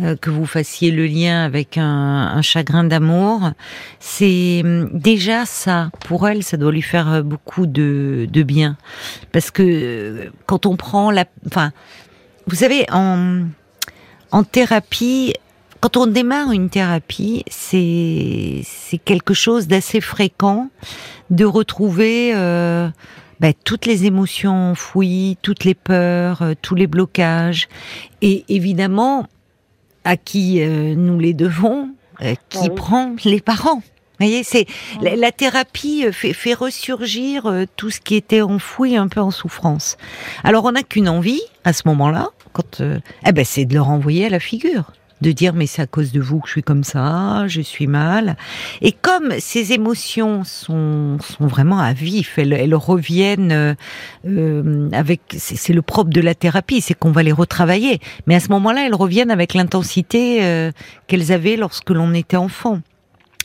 Euh, 0.00 0.16
que 0.16 0.28
vous 0.28 0.44
fassiez 0.44 0.90
le 0.90 1.06
lien 1.06 1.44
avec 1.44 1.78
un, 1.78 2.42
chagrin 2.42 2.82
d'amour, 2.82 3.52
c'est 4.00 4.62
hum, 4.64 4.90
déjà 4.92 5.46
ça. 5.46 5.90
Pour 6.00 6.28
elle, 6.28 6.42
ça 6.42 6.56
doit 6.56 6.72
lui 6.72 6.82
faire 6.82 7.08
euh, 7.08 7.22
beaucoup 7.22 7.68
de, 7.68 8.26
bien, 8.42 8.76
parce 9.30 9.52
que 9.52 9.62
euh, 9.62 10.30
quand 10.46 10.66
on 10.66 10.74
prend 10.76 11.12
la, 11.12 11.26
enfin, 11.46 11.70
vous 12.48 12.56
savez, 12.56 12.86
en 12.90 13.44
en 14.32 14.42
thérapie, 14.42 15.34
quand 15.78 15.96
on 15.96 16.08
démarre 16.08 16.50
une 16.50 16.70
thérapie, 16.70 17.44
c'est 17.48 18.62
c'est 18.64 18.98
quelque 18.98 19.32
chose 19.32 19.68
d'assez 19.68 20.00
fréquent 20.00 20.70
de 21.30 21.44
retrouver 21.44 22.32
ben, 22.32 23.52
toutes 23.64 23.86
les 23.86 24.06
émotions 24.06 24.72
enfouies, 24.72 25.38
toutes 25.40 25.62
les 25.62 25.74
peurs, 25.74 26.42
tous 26.62 26.74
les 26.74 26.88
blocages, 26.88 27.68
et 28.22 28.44
évidemment 28.48 29.28
à 30.04 30.16
qui 30.16 30.62
euh, 30.62 30.94
nous 30.94 31.18
les 31.18 31.34
devons, 31.34 31.90
euh, 32.22 32.34
qui 32.48 32.58
Ah 32.60 32.66
oui. 32.68 32.74
prend 32.74 33.14
les 33.24 33.40
parents. 33.40 33.76
Vous 34.20 34.26
voyez, 34.26 34.44
c'est 34.44 34.66
la, 35.02 35.16
la 35.16 35.32
thérapie 35.32 36.04
euh, 36.06 36.12
fait, 36.12 36.32
fait 36.32 36.54
ressurgir 36.54 37.46
euh, 37.46 37.64
tout 37.76 37.90
ce 37.90 38.00
qui 38.00 38.14
était 38.14 38.42
enfoui 38.42 38.96
un 38.96 39.08
peu 39.08 39.20
en 39.20 39.30
souffrance. 39.32 39.96
Alors 40.44 40.64
on 40.66 40.72
n'a 40.72 40.82
qu'une 40.84 41.08
envie 41.08 41.42
à 41.64 41.72
ce 41.72 41.82
moment-là, 41.86 42.28
quand 42.52 42.80
euh, 42.80 43.00
eh 43.26 43.32
ben 43.32 43.44
c'est 43.44 43.64
de 43.64 43.74
leur 43.74 43.88
envoyer 43.88 44.26
à 44.26 44.28
la 44.28 44.38
figure, 44.40 44.92
de 45.24 45.32
dire 45.32 45.54
mais 45.54 45.66
c'est 45.66 45.82
à 45.82 45.86
cause 45.86 46.12
de 46.12 46.20
vous 46.20 46.40
que 46.40 46.46
je 46.46 46.52
suis 46.52 46.62
comme 46.62 46.84
ça, 46.84 47.44
je 47.48 47.60
suis 47.60 47.86
mal. 47.86 48.36
Et 48.82 48.92
comme 48.92 49.32
ces 49.38 49.72
émotions 49.72 50.44
sont, 50.44 51.18
sont 51.18 51.46
vraiment 51.46 51.78
à 51.78 51.92
vif, 51.92 52.38
elles, 52.38 52.52
elles 52.52 52.74
reviennent 52.74 53.52
euh, 53.52 53.74
euh 54.26 54.88
avec, 54.92 55.20
c'est 55.36 55.72
le 55.72 55.82
propre 55.82 56.10
de 56.10 56.20
la 56.20 56.34
thérapie, 56.34 56.80
c'est 56.80 56.94
qu'on 56.94 57.12
va 57.12 57.22
les 57.22 57.32
retravailler. 57.32 58.00
Mais 58.26 58.34
à 58.34 58.40
ce 58.40 58.48
moment-là, 58.50 58.86
elles 58.86 58.94
reviennent 58.94 59.30
avec 59.30 59.54
l'intensité 59.54 60.44
euh, 60.44 60.70
qu'elles 61.06 61.32
avaient 61.32 61.56
lorsque 61.56 61.90
l'on 61.90 62.12
était 62.12 62.36
enfant. 62.36 62.80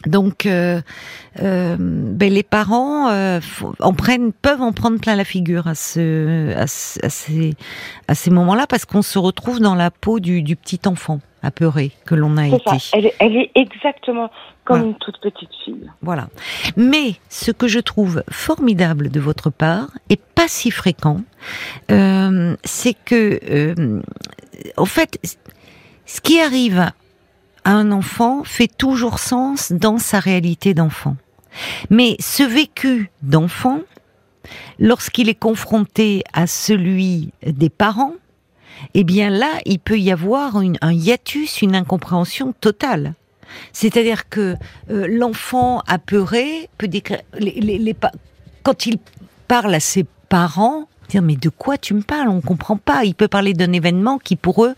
Donc, 0.06 0.46
euh, 0.46 0.82
euh, 1.42 1.76
ben 1.78 2.32
les 2.32 2.44
parents 2.44 3.10
euh, 3.10 3.42
en 3.80 3.94
prennent, 3.94 4.32
peuvent 4.32 4.62
en 4.62 4.72
prendre 4.72 5.00
plein 5.00 5.16
la 5.16 5.26
figure 5.26 5.68
à, 5.68 5.76
ce, 5.76 6.56
à, 6.56 6.68
ces, 6.68 7.54
à 8.08 8.16
ces 8.16 8.30
moments-là 8.30 8.66
parce 8.66 8.86
qu'on 8.86 9.02
se 9.02 9.20
retrouve 9.20 9.60
dans 9.60 9.76
la 9.76 9.92
peau 9.92 10.20
du, 10.20 10.42
du 10.42 10.56
petit 10.56 10.80
enfant 10.86 11.20
apeuré 11.42 11.92
que 12.06 12.16
l'on 12.16 12.38
a 12.38 12.48
été. 12.48 12.78
Elle, 12.94 13.08
est, 13.08 13.16
elle 13.20 13.36
est 13.36 13.52
exactement 13.56 14.30
comme 14.66 14.84
une 14.84 14.96
toute 14.96 15.20
petite 15.20 15.50
fille. 15.66 15.90
Voilà. 16.02 16.28
Mais 16.78 17.16
ce 17.30 17.52
que 17.52 17.68
je 17.68 17.80
trouve 17.80 18.24
formidable 18.30 19.10
de 19.10 19.20
votre 19.20 19.50
part 19.50 19.90
et 20.10 20.18
pas 20.18 20.48
si 20.48 20.70
fréquent, 20.70 21.22
euh, 21.92 22.56
c'est 22.64 22.94
que, 22.94 23.40
euh, 23.50 24.02
en 24.78 24.86
fait, 24.86 25.20
ce 26.06 26.22
qui 26.22 26.40
arrive 26.40 26.92
un 27.66 27.92
enfant 27.92 28.44
fait 28.44 28.68
toujours 28.68 29.20
sens 29.20 29.72
dans 29.72 29.98
sa 29.98 30.20
réalité 30.20 30.74
d'enfant. 30.74 31.16
Mais 31.90 32.16
ce 32.20 32.44
vécu 32.44 33.12
d'enfant, 33.22 33.82
lorsqu'il 34.78 35.30
est 35.30 35.40
confronté 35.40 36.24
à 36.34 36.48
celui 36.48 37.32
des 37.46 37.70
parents, 37.70 38.14
eh 38.94 39.04
bien 39.04 39.30
là, 39.30 39.60
il 39.66 39.80
peut 39.80 40.00
y 40.00 40.12
avoir 40.12 40.58
un 40.58 40.94
hiatus, 40.94 41.62
une 41.62 41.76
incompréhension 41.76 42.54
totale. 42.60 43.14
C'est-à-dire 43.74 44.30
que 44.30 44.56
euh, 44.92 45.08
l'enfant 45.10 45.82
apeuré 45.88 46.70
peut 46.78 46.88
décrire 46.88 47.22
quand 48.64 48.86
il 48.86 48.98
parle 49.48 49.74
à 49.74 49.80
ses 49.80 50.06
parents, 50.30 50.88
dire 51.10 51.22
mais 51.22 51.36
de 51.36 51.50
quoi 51.50 51.78
tu 51.78 51.94
me 51.94 52.02
parles? 52.02 52.30
On 52.30 52.36
ne 52.36 52.42
comprend 52.42 52.78
pas. 52.78 53.04
Il 53.06 53.16
peut 53.16 53.28
parler 53.28 53.54
d'un 53.54 53.74
événement 53.74 54.20
qui 54.20 54.36
pour 54.36 54.66
eux 54.66 54.76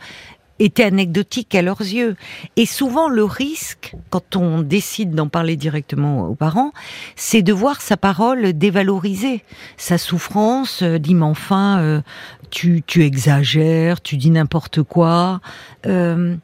était 0.66 0.84
anecdotique 0.84 1.56
à 1.56 1.62
leurs 1.62 1.82
yeux. 1.82 2.16
Et 2.56 2.66
souvent, 2.66 3.10
le 3.10 3.24
risque, 3.24 3.96
quand 4.10 4.36
on 4.36 4.62
décide 4.62 5.12
d'en 5.12 5.28
parler 5.28 5.56
directement 5.56 6.28
aux 6.28 6.36
parents, 6.36 6.72
c'est 7.16 7.42
de 7.42 7.54
voir 7.54 7.82
sa 7.82 7.98
parole 7.98 8.54
dévalorisée, 8.54 9.44
sa 9.78 9.98
souffrance, 9.98 10.84
euh, 10.84 11.00
dit 11.00 11.16
mais 11.16 11.26
enfin, 11.26 11.80
euh, 11.80 12.02
tu, 12.50 12.84
tu 12.86 13.04
exagères, 13.04 14.02
tu 14.02 14.18
dis 14.18 14.30
n'importe 14.30 14.84
quoi. 14.84 15.42
Euh, 15.86 16.36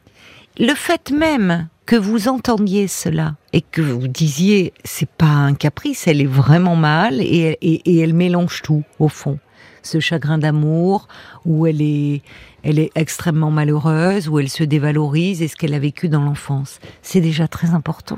le 0.58 0.74
fait 0.74 1.12
même 1.12 1.68
que 1.86 1.96
vous 1.96 2.28
entendiez 2.28 2.88
cela 2.88 3.36
et 3.54 3.62
que 3.62 3.82
vous 3.82 4.08
disiez 4.08 4.74
c'est 4.84 5.10
pas 5.10 5.26
un 5.26 5.54
caprice, 5.54 6.08
elle 6.08 6.20
est 6.20 6.26
vraiment 6.26 6.76
mal 6.76 7.22
et, 7.22 7.58
et, 7.62 7.90
et 7.90 8.00
elle 8.00 8.14
mélange 8.14 8.62
tout 8.62 8.84
au 9.00 9.08
fond 9.08 9.40
ce 9.88 10.00
chagrin 10.00 10.38
d'amour, 10.38 11.08
où 11.46 11.66
elle 11.66 11.82
est, 11.82 12.22
elle 12.64 12.80
est 12.80 12.92
extrêmement 12.96 13.52
malheureuse, 13.52 14.30
où 14.30 14.40
elle 14.40 14.50
se 14.50 14.64
dévalorise 14.64 15.42
et 15.42 15.48
ce 15.48 15.56
qu'elle 15.56 15.74
a 15.74 15.80
vécu 15.80 16.10
dans 16.10 16.22
l'enfance. 16.22 16.80
C'est 17.02 17.22
déjà 17.22 17.48
très 17.48 17.74
important. 17.74 18.18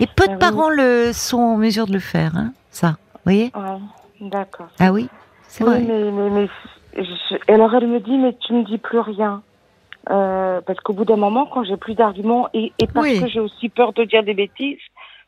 Et 0.00 0.06
peu 0.06 0.26
de 0.26 0.32
ah 0.32 0.38
parents 0.38 0.70
le 0.70 1.12
sont 1.12 1.38
en 1.38 1.56
mesure 1.56 1.86
de 1.86 1.92
le 1.92 2.00
faire, 2.00 2.32
hein, 2.36 2.52
ça. 2.70 2.96
Vous 3.12 3.20
voyez? 3.24 3.52
D'accord. 4.20 4.68
Ah 4.80 4.92
oui, 4.92 5.08
c'est 5.46 5.64
vrai. 5.64 5.80
Mais, 5.80 6.30
mais, 6.30 6.48
alors 7.48 7.74
elle 7.74 7.86
me 7.86 8.00
dit, 8.00 8.16
mais 8.16 8.36
tu 8.46 8.54
me 8.54 8.64
dis 8.64 8.78
plus 8.78 8.98
rien. 8.98 9.42
Euh, 10.10 10.60
parce 10.66 10.78
qu'au 10.80 10.92
bout 10.92 11.04
d'un 11.06 11.16
moment, 11.16 11.46
quand 11.46 11.64
j'ai 11.64 11.78
plus 11.78 11.94
d'arguments 11.94 12.48
et, 12.52 12.72
et 12.78 12.86
parce 12.86 13.08
que 13.08 13.26
j'ai 13.26 13.40
aussi 13.40 13.70
peur 13.70 13.92
de 13.94 14.04
dire 14.04 14.22
des 14.22 14.34
bêtises, 14.34 14.78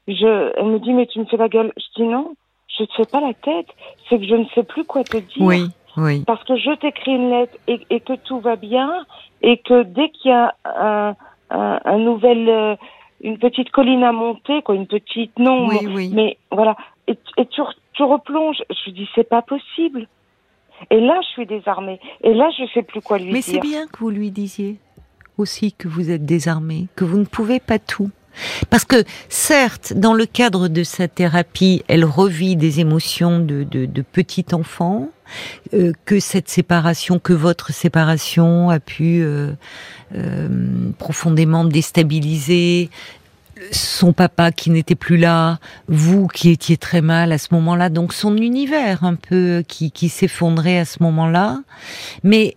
je, 0.06 0.52
elle 0.56 0.66
me 0.66 0.78
dit, 0.78 0.92
mais 0.92 1.06
tu 1.06 1.18
me 1.18 1.25
fais 1.25 1.37
la 1.37 1.49
gueule. 1.49 1.73
Je 1.76 2.02
dis 2.02 2.09
non 2.09 2.35
je 2.76 2.83
ne 2.83 2.87
te 2.87 2.95
fais 2.95 3.06
pas 3.11 3.21
la 3.21 3.35
tête, 3.35 3.68
c'est 4.09 4.18
que 4.18 4.26
je 4.26 4.35
ne 4.35 4.45
sais 4.54 4.62
plus 4.62 4.85
quoi 4.85 5.04
te 5.04 5.16
dire. 5.16 5.40
Oui, 5.42 5.64
oui. 5.97 6.25
Parce 6.26 6.42
que 6.45 6.56
je 6.56 6.75
t'écris 6.76 7.12
une 7.12 7.30
lettre 7.30 7.56
et, 7.66 7.80
et, 7.90 8.00
que 8.00 8.14
tout 8.14 8.40
va 8.40 8.56
bien 8.56 9.04
et 9.42 9.59
que 9.59 9.83
dès 9.83 10.11
qu'il 10.11 10.30
y 10.30 10.35
a 10.35 10.54
un, 10.64 11.16
un, 11.50 11.80
un 11.85 11.99
nouvel, 11.99 12.49
euh, 12.49 12.76
une 13.23 13.38
petite 13.38 13.71
colline 13.71 14.02
à 14.02 14.12
monter, 14.12 14.62
quoi, 14.62 14.75
une 14.75 14.87
petite 14.87 15.38
non, 15.38 15.68
oui, 15.68 15.87
oui. 15.88 16.11
mais 16.12 16.38
voilà, 16.50 16.76
et, 17.06 17.18
et 17.37 17.47
tu, 17.47 17.62
tu 17.92 18.02
replonges. 18.02 18.62
Je 18.71 18.90
dis 18.90 19.09
c'est 19.14 19.28
pas 19.28 19.42
possible. 19.42 20.09
Et 20.90 21.00
là, 21.00 21.18
je 21.23 21.28
suis 21.28 21.47
désarmée. 21.47 21.99
Et 22.23 22.35
là, 22.35 22.50
je 22.59 22.64
sais 22.75 22.83
plus 22.83 23.00
quoi 23.00 23.16
lui 23.16 23.33
mais 23.33 23.40
dire. 23.40 23.54
Mais 23.54 23.54
c'est 23.54 23.61
bien 23.61 23.87
que 23.87 23.99
vous 23.99 24.11
lui 24.11 24.30
disiez 24.30 24.76
aussi 25.38 25.73
que 25.73 25.88
vous 25.88 26.11
êtes 26.11 26.25
désarmée, 26.25 26.87
que 26.97 27.04
vous 27.04 27.18
ne 27.18 27.25
pouvez 27.25 27.61
pas 27.61 27.78
tout. 27.78 28.11
Parce 28.71 28.85
que 28.85 29.05
certes, 29.28 29.93
dans 29.95 30.14
le 30.14 30.26
cadre 30.26 30.69
de 30.69 30.83
sa 30.83 31.09
thérapie, 31.09 31.83
elle 31.88 32.05
revit 32.05 32.57
des 32.57 32.81
émotions 32.81 33.38
de, 33.38 33.64
de, 33.64 34.02
petit 34.02 34.47
enfant, 34.52 35.09
euh, 35.75 35.93
que 36.05 36.21
cette 36.21 36.49
séparation, 36.49 37.19
que 37.19 37.33
votre 37.33 37.73
séparation 37.73 38.71
a 38.71 38.78
pu 38.78 39.21
euh, 39.23 39.52
euh, 40.14 40.49
profondément 40.99 41.64
déstabiliser 41.64 42.90
son 43.73 44.12
papa 44.12 44.52
qui 44.52 44.71
n'était 44.71 44.95
plus 44.95 45.16
là, 45.16 45.59
vous 45.88 46.26
qui 46.28 46.50
étiez 46.50 46.76
très 46.76 47.00
mal 47.00 47.33
à 47.33 47.38
ce 47.38 47.49
moment-là, 47.52 47.88
donc 47.88 48.12
son 48.12 48.37
univers 48.37 49.02
un 49.02 49.14
peu 49.14 49.64
qui, 49.66 49.90
qui 49.90 50.09
s'effondrait 50.09 50.78
à 50.78 50.85
ce 50.85 51.02
moment-là. 51.02 51.61
Mais 52.23 52.57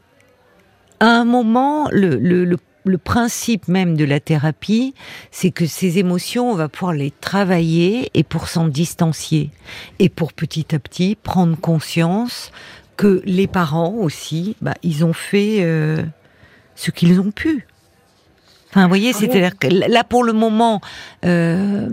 à 1.00 1.08
un 1.08 1.26
moment, 1.26 1.88
le, 1.92 2.18
le, 2.18 2.44
le 2.44 2.58
le 2.86 2.98
principe 2.98 3.68
même 3.68 3.98
de 3.98 4.06
la 4.06 4.20
thérapie, 4.20 4.94
c'est 5.32 5.52
que 5.52 5.66
ces 5.66 6.00
émotions, 6.00 6.52
on 6.52 6.56
va 6.56 6.70
pouvoir 6.70 6.94
les 6.94 7.12
travailler 7.12 8.10
et 8.14 8.24
pour 8.24 8.48
s'en 8.48 8.68
distancier. 8.68 9.52
Et 10.00 10.10
pour 10.10 10.34
petit 10.34 10.74
à 10.74 10.80
petit 10.80 11.16
prendre 11.16 11.58
conscience 11.58 12.52
que 12.98 13.22
les 13.26 13.48
parents 13.48 13.94
aussi, 13.94 14.56
bah, 14.62 14.74
ils 14.84 15.06
ont 15.06 15.14
fait 15.14 15.60
euh, 15.62 16.04
ce 16.76 16.92
qu'ils 16.92 17.20
ont 17.20 17.32
pu. 17.32 17.66
Enfin, 18.70 18.84
vous 18.84 18.90
voyez, 18.90 19.14
c'est-à-dire 19.14 19.58
que 19.58 19.68
là, 19.68 20.04
pour 20.04 20.24
le 20.24 20.32
moment, 20.32 20.80
euh, 21.26 21.88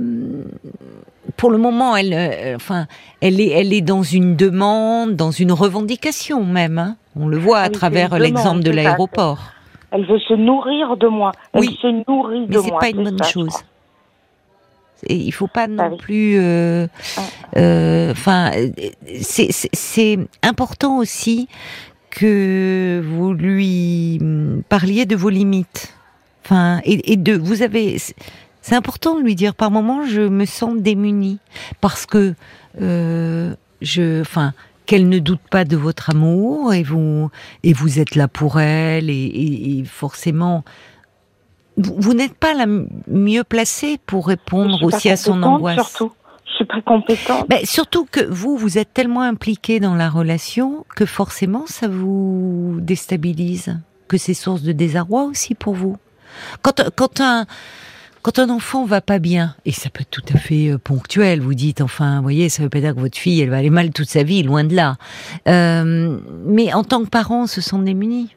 pour 1.37 1.50
le 1.50 1.59
moment, 1.59 1.97
elle, 1.97 2.12
euh, 2.12 2.57
enfin, 2.57 2.87
elle 3.21 3.40
est, 3.40 3.49
elle 3.49 3.73
est 3.73 3.81
dans 3.81 4.02
une 4.02 4.37
demande, 4.37 5.16
dans 5.16 5.31
une 5.31 5.52
revendication 5.52 6.45
même. 6.45 6.78
Hein. 6.78 6.97
On 7.19 7.28
le 7.28 7.38
voit 7.38 7.61
à 7.61 7.71
travers 7.71 8.19
l'exemple 8.19 8.62
de 8.62 8.71
l'aéroport. 8.71 9.56
Elle 9.90 10.05
veut 10.07 10.19
se 10.19 10.35
nourrir 10.35 10.97
de 10.97 11.07
moi. 11.07 11.33
Elle 11.52 11.61
oui. 11.61 11.78
se 11.81 11.87
nourrit 12.11 12.47
Mais 12.49 12.57
de 12.57 12.61
c'est 12.61 12.71
moi. 12.71 12.81
pas 12.81 12.88
une 12.90 13.05
bonne 13.05 13.19
ça, 13.19 13.25
chose. 13.31 13.55
Et 15.07 15.14
il 15.16 15.31
faut 15.33 15.47
pas 15.47 15.66
non 15.69 15.83
Ah 15.85 15.88
oui. 15.93 15.97
plus. 15.99 16.37
euh, 16.38 16.87
Ah. 17.16 17.21
euh, 17.59 18.11
Enfin, 18.12 18.50
c'est- 19.21 19.52
c'est 19.52 19.69
c'est 19.73 20.19
important 20.43 20.99
aussi 20.99 21.49
que 22.11 23.02
vous 23.05 23.35
lui 23.35 24.19
parliez 24.69 25.05
de 25.05 25.14
vos 25.14 25.28
limites. 25.28 25.93
Enfin, 26.45 26.81
et, 26.85 27.12
et 27.12 27.16
de 27.16 27.35
vous 27.37 27.62
avez. 27.62 27.99
C'est 28.62 28.75
important 28.75 29.16
de 29.16 29.23
lui 29.23 29.35
dire 29.35 29.55
par 29.55 29.71
moment 29.71 30.05
je 30.07 30.23
me 30.23 30.45
sens 30.47 30.76
démunie 30.76 31.38
parce 31.81 32.07
que 32.07 32.35
euh, 32.81 33.55
je. 33.83 34.21
Enfin 34.23 34.52
qu'elle 34.87 35.09
ne 35.09 35.19
doute 35.19 35.40
pas 35.50 35.64
de 35.64 35.76
votre 35.76 36.11
amour 36.11 36.73
et 36.73 36.83
vous 36.83 37.31
et 37.62 37.73
vous 37.73 37.99
êtes 37.99 38.14
là 38.14 38.28
pour 38.28 38.61
elle 38.61 39.11
et, 39.11 39.14
et, 39.14 39.78
et 39.78 39.85
forcément 39.85 40.64
vous, 41.76 41.95
vous 41.99 42.14
n'êtes 42.14 42.35
pas 42.35 42.55
la 42.55 42.66
mieux 43.07 43.45
placée 43.45 43.99
pour 44.07 44.28
répondre 44.28 44.83
aussi 44.83 45.11
à 45.11 45.16
son 45.16 45.43
angoisse. 45.43 45.76
Surtout, 45.76 46.12
je 46.47 46.52
suis 46.55 46.64
pas 46.64 46.81
compétente. 46.83 47.49
Ben, 47.49 47.64
surtout 47.64 48.07
que 48.11 48.25
vous, 48.25 48.57
vous 48.57 48.78
êtes 48.78 48.95
tellement 48.95 49.23
impliqué 49.23 49.81
dans 49.81 49.95
la 49.95 50.09
relation 50.09 50.87
que 50.95 51.05
forcément 51.05 51.64
ça 51.66 51.88
vous 51.88 52.78
déstabilise, 52.81 53.78
que 54.09 54.16
c'est 54.16 54.35
source 54.35 54.62
de 54.62 54.73
désarroi 54.73 55.25
aussi 55.25 55.55
pour 55.55 55.75
vous. 55.75 55.97
Quand, 56.62 56.83
quand 56.97 57.21
un 57.21 57.47
quand 58.26 58.40
un 58.40 58.50
enfant 58.50 58.85
va 58.85 59.00
pas 59.00 59.21
bien, 59.21 59.54
et 59.66 59.71
ça 59.71 59.88
peut 59.88 60.00
être 60.00 60.11
tout 60.11 60.35
à 60.35 60.37
fait 60.37 60.73
euh, 60.73 60.78
ponctuel, 60.78 61.40
vous 61.40 61.54
dites, 61.54 61.80
enfin, 61.80 62.16
vous 62.16 62.25
voyez, 62.25 62.49
ça 62.49 62.61
veut 62.64 62.68
pas 62.68 62.80
dire 62.80 62.92
que 62.92 62.99
votre 62.99 63.16
fille, 63.16 63.40
elle 63.40 63.50
va 63.50 63.59
aller 63.59 63.71
mal 63.71 63.92
toute 63.92 64.09
sa 64.09 64.25
vie, 64.25 64.42
loin 64.42 64.64
de 64.64 64.75
là. 64.75 64.95
Euh, 65.47 66.18
mais 66.45 66.75
en 66.75 66.83
tant 66.83 67.04
que 67.04 67.09
parent, 67.09 67.42
on 67.42 67.47
se 67.47 67.61
sent 67.61 67.78
démuni. 67.85 68.35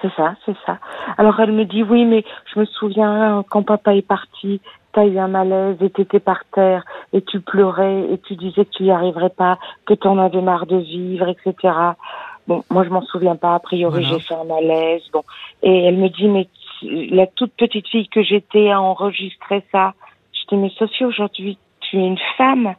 C'est 0.00 0.10
ça, 0.16 0.36
c'est 0.46 0.56
ça. 0.64 0.78
Alors 1.18 1.38
elle 1.38 1.52
me 1.52 1.66
dit 1.66 1.82
oui, 1.82 2.06
mais 2.06 2.24
je 2.54 2.60
me 2.60 2.64
souviens 2.64 3.44
quand 3.50 3.62
papa 3.62 3.94
est 3.94 4.00
parti, 4.00 4.62
t'as 4.94 5.04
eu 5.04 5.18
un 5.18 5.28
malaise 5.28 5.76
et 5.82 5.90
t'étais 5.90 6.20
par 6.20 6.40
terre 6.54 6.82
et 7.12 7.20
tu 7.20 7.40
pleurais 7.40 8.06
et 8.10 8.18
tu 8.26 8.36
disais 8.36 8.64
que 8.64 8.70
tu 8.70 8.84
y 8.84 8.90
arriverais 8.90 9.28
pas, 9.28 9.58
que 9.84 9.92
t'en 9.92 10.16
avais 10.16 10.40
marre 10.40 10.64
de 10.64 10.76
vivre, 10.76 11.28
etc. 11.28 11.74
Bon, 12.46 12.64
moi 12.70 12.84
je 12.84 12.88
m'en 12.88 13.02
souviens 13.02 13.36
pas. 13.36 13.56
A 13.56 13.58
priori 13.58 14.02
Voilà. 14.02 14.16
j'ai 14.16 14.20
fait 14.24 14.34
un 14.34 14.44
malaise. 14.44 15.02
Bon, 15.12 15.24
et 15.62 15.84
elle 15.84 15.98
me 15.98 16.08
dit 16.08 16.28
mais 16.28 16.48
la 16.82 17.26
toute 17.26 17.52
petite 17.54 17.88
fille 17.88 18.08
que 18.08 18.22
j'étais 18.22 18.70
a 18.70 18.80
enregistré 18.80 19.62
ça. 19.72 19.94
Je 20.32 20.40
dis 20.48 20.60
mais 20.60 20.70
Sophie 20.78 21.04
aujourd'hui 21.04 21.58
tu 21.80 21.96
es 21.98 22.06
une 22.06 22.18
femme. 22.36 22.74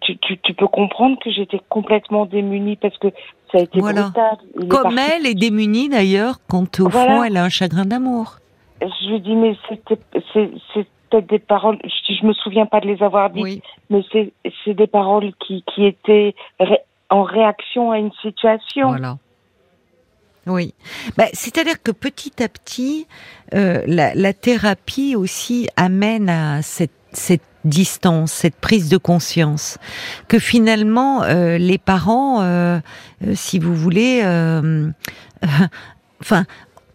Tu, 0.00 0.16
tu, 0.18 0.36
tu 0.38 0.52
peux 0.52 0.66
comprendre 0.66 1.16
que 1.22 1.30
j'étais 1.30 1.60
complètement 1.68 2.26
démunie 2.26 2.74
parce 2.76 2.96
que 2.98 3.08
ça 3.52 3.58
a 3.58 3.60
été 3.62 3.78
Voilà. 3.78 4.02
brutal. 4.04 4.36
Il 4.60 4.68
Comme 4.68 4.98
elle 4.98 5.26
est 5.26 5.34
démunie 5.34 5.88
d'ailleurs 5.88 6.36
quand 6.48 6.80
au 6.80 6.88
Voilà. 6.88 7.16
fond 7.16 7.22
elle 7.24 7.36
a 7.36 7.44
un 7.44 7.48
chagrin 7.48 7.84
d'amour. 7.84 8.38
je 8.80 9.08
lui 9.10 9.20
dis, 9.20 9.36
mais 9.36 9.56
c'était, 9.68 9.98
c'est, 10.32 10.50
peut-être 11.08 11.28
des 11.28 11.38
paroles, 11.38 11.78
je, 11.84 12.14
je 12.14 12.26
me 12.26 12.32
souviens 12.32 12.66
pas 12.66 12.80
de 12.80 12.88
les 12.88 13.00
avoir 13.00 13.30
dites, 13.30 13.42
Oui. 13.44 13.62
mais 13.90 14.02
c'est, 14.10 14.32
c'est 14.64 14.74
des 14.74 14.88
paroles 14.88 15.32
qui, 15.46 15.62
qui 15.72 15.84
étaient 15.86 16.34
ré- 16.58 16.80
en 17.08 17.22
réaction 17.22 17.92
à 17.92 17.98
une 18.00 18.10
situation. 18.22 18.88
Voilà. 18.88 19.18
Oui. 20.46 20.74
Bah, 21.16 21.26
C'est-à-dire 21.32 21.82
que 21.82 21.90
petit 21.90 22.42
à 22.42 22.48
petit, 22.48 23.06
euh, 23.54 23.82
la, 23.86 24.14
la 24.14 24.32
thérapie 24.32 25.16
aussi 25.16 25.68
amène 25.76 26.28
à 26.28 26.62
cette, 26.62 26.92
cette 27.12 27.42
distance, 27.64 28.32
cette 28.32 28.56
prise 28.56 28.88
de 28.88 28.96
conscience, 28.96 29.78
que 30.28 30.38
finalement 30.38 31.24
euh, 31.24 31.58
les 31.58 31.78
parents, 31.78 32.42
euh, 32.42 32.78
euh, 33.26 33.34
si 33.34 33.58
vous 33.58 33.74
voulez, 33.74 34.22
euh, 34.24 34.88
enfin, 36.20 36.44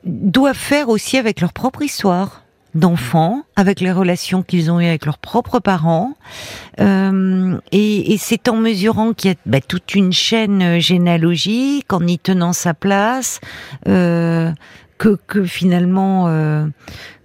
doivent 0.06 0.56
faire 0.56 0.90
aussi 0.90 1.18
avec 1.18 1.42
leur 1.42 1.54
propre 1.54 1.82
histoire 1.82 2.41
d'enfants, 2.76 3.44
avec 3.56 3.80
les 3.80 3.92
relations 3.92 4.44
qu'ils 4.44 4.72
ont 4.72 4.80
eues 4.80 4.86
avec 4.86 5.06
leurs 5.06 5.18
propres 5.18 5.60
parents, 5.60 6.14
euh, 6.80 7.58
et, 7.72 8.14
et 8.14 8.18
c'est 8.18 8.48
en 8.48 8.56
mesurant 8.56 9.14
qu'il 9.14 9.32
y 9.32 9.34
a 9.34 9.38
bah, 9.46 9.62
toute 9.62 9.96
une 9.96 10.14
chaîne 10.14 10.62
euh, 10.62 10.80
généalogique, 10.80 11.92
en 11.94 12.06
y 12.08 12.18
tenant 12.18 12.54
sa 12.54 12.74
place, 12.74 13.40
euh, 13.88 14.52
que, 14.98 15.18
que 15.28 15.44
finalement, 15.44 16.28
euh, 16.28 16.66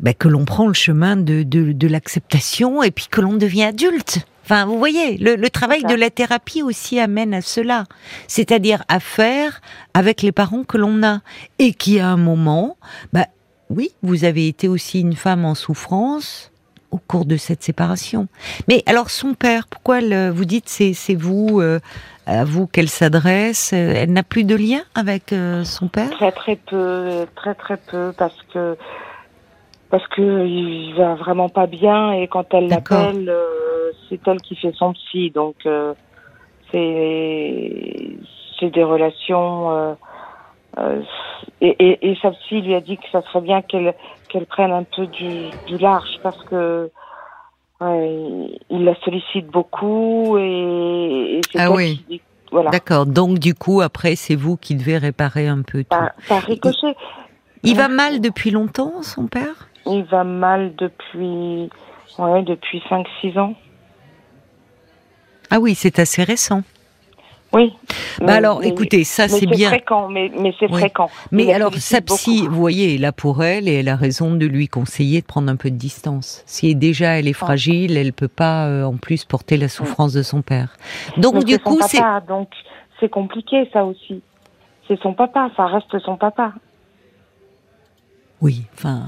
bah, 0.01 0.15
que 0.15 0.29
l'on 0.29 0.45
prend 0.45 0.67
le 0.67 0.75
chemin 0.75 1.17
de, 1.17 1.43
de, 1.43 1.73
de 1.73 1.89
l'acceptation 1.89 2.83
et 2.83 2.91
puis 2.91 3.07
que 3.11 3.21
l'on 3.21 3.35
devient 3.35 3.65
adulte. 3.65 4.27
Enfin, 4.45 4.65
vous 4.65 4.79
voyez, 4.79 5.19
le, 5.19 5.35
le 5.35 5.51
travail 5.51 5.83
de 5.83 5.95
la 5.95 6.09
thérapie 6.09 6.63
aussi 6.63 7.01
amène 7.01 7.35
à 7.35 7.43
cela, 7.43 7.85
c'est-à-dire 8.29 8.85
à 8.89 9.01
faire 9.01 9.61
avec 9.93 10.23
les 10.23 10.31
parents 10.31 10.63
que 10.63 10.79
l'on 10.79 11.03
a 11.03 11.21
et 11.59 11.75
qui 11.75 11.99
à 11.99 12.09
un 12.09 12.17
moment, 12.17 12.77
bah, 13.13 13.27
oui, 13.71 13.91
vous 14.03 14.25
avez 14.25 14.49
été 14.49 14.69
aussi 14.69 15.01
une 15.01 15.15
femme 15.15 15.45
en 15.45 15.55
souffrance 15.55 16.53
au 16.91 16.99
cours 16.99 17.25
de 17.25 17.37
cette 17.37 17.63
séparation. 17.63 18.29
Mais 18.69 18.83
alors 18.87 19.11
son 19.11 19.35
père, 19.35 19.67
pourquoi 19.69 19.99
elle, 19.99 20.31
vous 20.31 20.45
dites 20.45 20.69
c'est 20.69 20.93
c'est 20.93 21.15
vous 21.17 21.61
euh, 21.61 21.81
à 22.27 22.45
vous 22.45 22.67
qu'elle 22.67 22.89
s'adresse 22.89 23.73
euh, 23.73 23.93
Elle 23.97 24.13
n'a 24.13 24.23
plus 24.23 24.45
de 24.45 24.55
lien 24.55 24.83
avec 24.95 25.33
euh, 25.33 25.65
son 25.65 25.89
père? 25.89 26.11
Très 26.11 26.33
très 26.33 26.57
peu, 26.57 27.27
très 27.35 27.55
très 27.55 27.77
peu, 27.77 28.13
parce 28.17 28.41
que 28.53 28.77
parce 29.91 30.07
que 30.09 30.47
il 30.47 30.95
va 30.95 31.15
vraiment 31.15 31.49
pas 31.49 31.67
bien 31.67 32.13
et 32.13 32.27
quand 32.29 32.53
elle 32.53 32.69
D'accord. 32.69 33.03
l'appelle, 33.03 33.29
euh, 33.29 33.91
c'est 34.09 34.21
elle 34.27 34.41
qui 34.41 34.57
fait 34.57 34.73
son 34.77 34.93
psy, 34.93 35.31
donc 35.31 35.57
euh, 35.67 35.95
c'est 36.71 38.17
c'est 38.59 38.71
des 38.71 38.85
relations. 38.85 39.97
Euh, 40.79 40.81
euh, 40.83 41.03
et, 41.61 41.77
et, 41.79 42.11
et 42.11 42.19
sa 42.21 42.31
psy 42.33 42.61
lui 42.61 42.75
a 42.75 42.81
dit 42.81 42.97
que 42.97 43.05
ça 43.13 43.23
serait 43.23 43.41
bien 43.41 43.63
qu'elle 43.63 43.95
qu'elle 44.29 44.47
prenne 44.47 44.73
un 44.73 44.83
peu 44.85 45.07
du, 45.07 45.49
du 45.67 45.79
large 45.79 46.19
parce 46.23 46.43
que 46.45 46.91
ouais, 47.81 48.59
il 48.71 48.85
la 48.85 48.95
sollicite 49.05 49.47
beaucoup 49.47 50.37
et, 50.39 51.39
et 51.39 51.41
c'est 51.53 51.61
Ah 51.61 51.71
oui. 51.71 52.05
qui 52.09 52.21
voilà 52.53 52.71
D'accord. 52.71 53.07
Donc 53.07 53.39
du 53.39 53.55
coup 53.55 53.81
après 53.81 54.17
c'est 54.17 54.37
vous 54.37 54.57
qui 54.57 54.75
devez 54.75 54.99
réparer 54.99 55.49
un 55.49 55.63
peu 55.63 55.83
tout. 55.85 55.97
par, 56.29 56.43
ricochet. 56.43 56.95
Il 57.63 57.77
va 57.77 57.89
mal 57.89 58.21
depuis 58.21 58.51
longtemps 58.51 59.03
son 59.03 59.27
père? 59.27 59.69
Il 59.87 60.05
va 60.05 60.25
mal 60.25 60.75
depuis, 60.77 61.69
ouais, 62.19 62.43
depuis 62.43 62.83
5-6 62.91 63.39
ans. 63.39 63.55
Ah 65.51 65.59
oui, 65.61 65.75
c'est 65.75 65.99
assez 65.99 66.23
récent. 66.25 66.63
Oui. 67.53 67.73
Bah 68.19 68.27
Mais- 68.27 68.33
alors, 68.33 68.61
mais- 68.61 68.69
écoutez, 68.69 69.05
ça 69.05 69.29
c'est 69.29 69.47
bien. 69.47 69.69
fréquent, 69.69 70.09
mais, 70.09 70.31
mais 70.39 70.53
c'est 70.59 70.71
Oui. 70.71 70.81
fréquent. 70.81 71.09
Mais 71.31 71.53
alors, 71.53 71.73
sa 71.75 72.01
psy, 72.01 72.41
beaucoup. 72.43 72.51
vous 72.55 72.61
voyez, 72.61 72.95
est 72.95 72.99
là 72.99 73.13
pour 73.13 73.43
elle 73.45 73.69
et 73.69 73.75
elle 73.75 73.89
a 73.89 73.97
raison 73.97 74.35
de 74.35 74.47
lui 74.47 74.69
conseiller 74.69 75.21
de 75.21 75.27
prendre 75.27 75.51
un 75.51 75.57
peu 75.57 75.71
de 75.71 75.77
distance. 75.77 76.43
Si 76.45 76.75
déjà 76.75 77.19
elle 77.19 77.29
est 77.29 77.33
fragile, 77.33 77.97
elle 77.97 78.13
peut 78.13 78.29
pas 78.29 78.67
euh, 78.67 78.85
en 78.85 78.97
plus 78.97 79.25
porter 79.25 79.57
la 79.57 79.69
souffrance 79.69 80.13
de 80.13 80.23
son 80.23 80.43
père. 80.43 80.77
Donc 81.19 81.35
Mais 81.35 81.45
du 81.45 81.59
coup, 81.59 81.79
c'est 81.89 82.03
donc 82.29 82.49
c'est 83.01 83.09
compliqué 83.11 83.69
ça 83.73 83.85
aussi. 83.85 84.23
C'est 84.89 85.01
son 85.01 85.15
papa, 85.15 85.51
ça 85.57 85.67
reste 85.67 85.99
son 86.05 86.17
papa. 86.17 86.53
oui, 88.43 88.63
enfin 88.75 89.05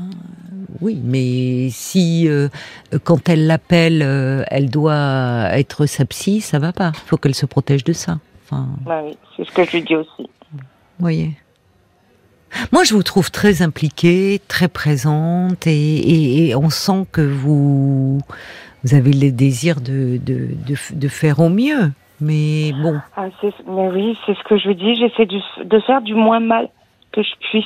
oui, 0.81 1.01
mais 1.05 1.69
si 1.71 2.27
euh, 2.29 2.49
quand 3.05 3.29
elle 3.29 3.47
l'appelle, 3.47 4.03
euh, 4.03 4.43
elle 4.49 4.71
doit 4.71 5.49
être 5.53 5.87
sa 5.87 6.05
psy, 6.07 6.41
ça 6.41 6.59
va 6.59 6.73
pas. 6.73 6.93
Il 6.95 7.09
faut 7.09 7.17
qu'elle 7.17 7.35
se 7.35 7.47
protège 7.47 7.85
de 7.85 7.93
ça. 7.93 8.19
Enfin, 8.51 8.67
Bah 8.87 9.03
oui, 9.05 9.17
c'est 9.37 9.45
ce 9.47 9.53
que 9.53 9.65
je 9.65 9.73
lui 9.73 9.83
dis 9.83 9.97
aussi. 9.97 10.29
vous 10.53 10.59
voyez. 10.99 11.33
Moi, 12.73 12.83
je 12.85 12.95
vous 12.95 13.03
trouve 13.03 13.31
très 13.31 13.61
impliquée, 13.61 14.41
très 14.49 14.69
présente, 14.69 15.67
et, 15.67 15.71
et- 15.99 16.49
et 16.49 16.55
on 16.57 16.71
sent 16.71 17.05
que 17.13 17.21
vous, 17.21 18.19
vous 18.85 18.95
avez 18.95 19.13
le 19.13 19.31
désir 19.31 19.83
de, 19.83 20.17
de, 20.17 20.49
de, 20.67 20.75
de 20.95 21.09
faire 21.09 21.41
au 21.41 21.51
mieux. 21.51 21.93
Mais 22.21 22.73
bon, 22.83 22.99
Ah, 23.17 23.27
mais 23.67 23.89
oui, 23.91 24.19
c'est 24.27 24.35
ce 24.35 24.43
que 24.45 24.57
je 24.59 24.71
dis. 24.71 24.97
J'essaie 24.97 25.27
de 25.27 25.79
faire 25.81 26.01
du 26.01 26.15
moins 26.15 26.41
mal 26.41 26.69
que 27.13 27.23
je 27.23 27.35
puisse. 27.51 27.65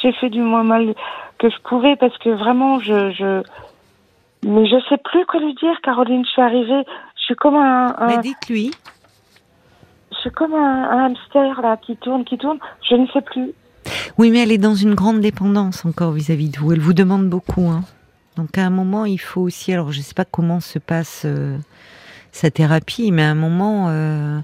J'ai 0.00 0.12
fait 0.12 0.30
du 0.30 0.40
moins 0.40 0.62
mal 0.64 0.94
que 1.38 1.50
je 1.50 1.56
pouvais 1.68 1.96
parce 1.96 2.16
que 2.18 2.30
vraiment, 2.30 2.78
je, 2.80 3.10
je, 3.12 3.42
mais 4.48 4.66
je 4.66 4.76
sais 4.88 4.98
plus 5.04 5.26
quoi 5.26 5.40
lui 5.40 5.54
dire, 5.56 5.74
Caroline. 5.82 6.24
Je 6.24 6.30
suis 6.30 6.42
arrivée, 6.42 6.84
je 7.16 7.22
suis 7.24 7.34
comme 7.34 7.56
un, 7.56 7.94
un- 7.98 8.06
mais 8.06 8.18
dites-lui. 8.22 8.70
Suis 10.22 10.30
comme 10.30 10.54
un, 10.54 11.06
hamster 11.06 11.60
là 11.62 11.76
qui 11.76 11.96
tourne, 11.96 12.24
qui 12.24 12.38
tourne. 12.38 12.58
Je 12.88 12.94
ne 12.94 13.06
sais 13.08 13.20
plus. 13.20 13.52
Oui, 14.16 14.30
mais 14.30 14.42
elle 14.42 14.52
est 14.52 14.58
dans 14.58 14.74
une 14.74 14.94
grande 14.94 15.20
dépendance 15.20 15.84
encore 15.84 16.12
vis-à-vis 16.12 16.50
de 16.50 16.58
vous. 16.58 16.72
Elle 16.72 16.80
vous 16.80 16.92
demande 16.92 17.28
beaucoup. 17.28 17.68
Hein. 17.68 17.82
Donc 18.36 18.56
à 18.56 18.64
un 18.64 18.70
moment, 18.70 19.04
il 19.04 19.18
faut 19.18 19.42
aussi. 19.42 19.72
Alors, 19.72 19.92
je 19.92 19.98
ne 19.98 20.02
sais 20.02 20.14
pas 20.14 20.24
comment 20.24 20.60
se 20.60 20.78
passe 20.78 21.22
euh, 21.24 21.58
sa 22.30 22.50
thérapie, 22.50 23.10
mais 23.10 23.24
à 23.24 23.30
un 23.30 23.34
moment, 23.34 23.86
euh, 23.88 24.38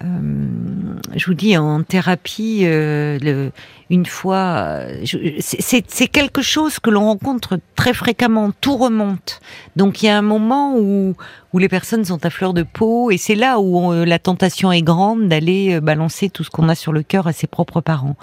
je 0.00 1.26
vous 1.26 1.34
dis, 1.34 1.56
en 1.56 1.82
thérapie, 1.82 2.60
euh, 2.64 3.50
une 3.90 4.06
fois, 4.06 4.56
euh, 4.58 5.04
c'est- 5.40 6.08
quelque 6.08 6.42
chose 6.42 6.78
que 6.78 6.90
l'on 6.90 7.04
rencontre 7.06 7.58
très 7.76 7.94
fréquemment. 7.94 8.50
Tout 8.60 8.76
remonte. 8.76 9.40
Donc 9.76 10.02
il 10.02 10.06
y 10.06 10.08
a 10.08 10.18
un 10.18 10.22
moment 10.22 10.76
où 10.76 11.14
où 11.52 11.58
les 11.58 11.68
personnes 11.68 12.04
sont 12.04 12.24
à 12.26 12.30
fleur 12.30 12.52
de 12.52 12.64
peau, 12.64 13.12
et 13.12 13.16
c'est 13.16 13.36
là 13.36 13.60
où 13.60 13.92
euh, 13.92 14.04
la 14.04 14.18
tentation 14.18 14.72
est 14.72 14.82
grande 14.82 15.28
d'aller 15.28 15.74
euh, 15.76 15.80
balancer 15.80 16.28
tout 16.28 16.42
ce 16.42 16.50
qu'on 16.50 16.68
a 16.68 16.74
sur 16.74 16.92
le 16.92 17.02
cœur 17.04 17.28
à 17.28 17.32
ses 17.32 17.46
propres 17.46 17.80
parents. 17.80 18.16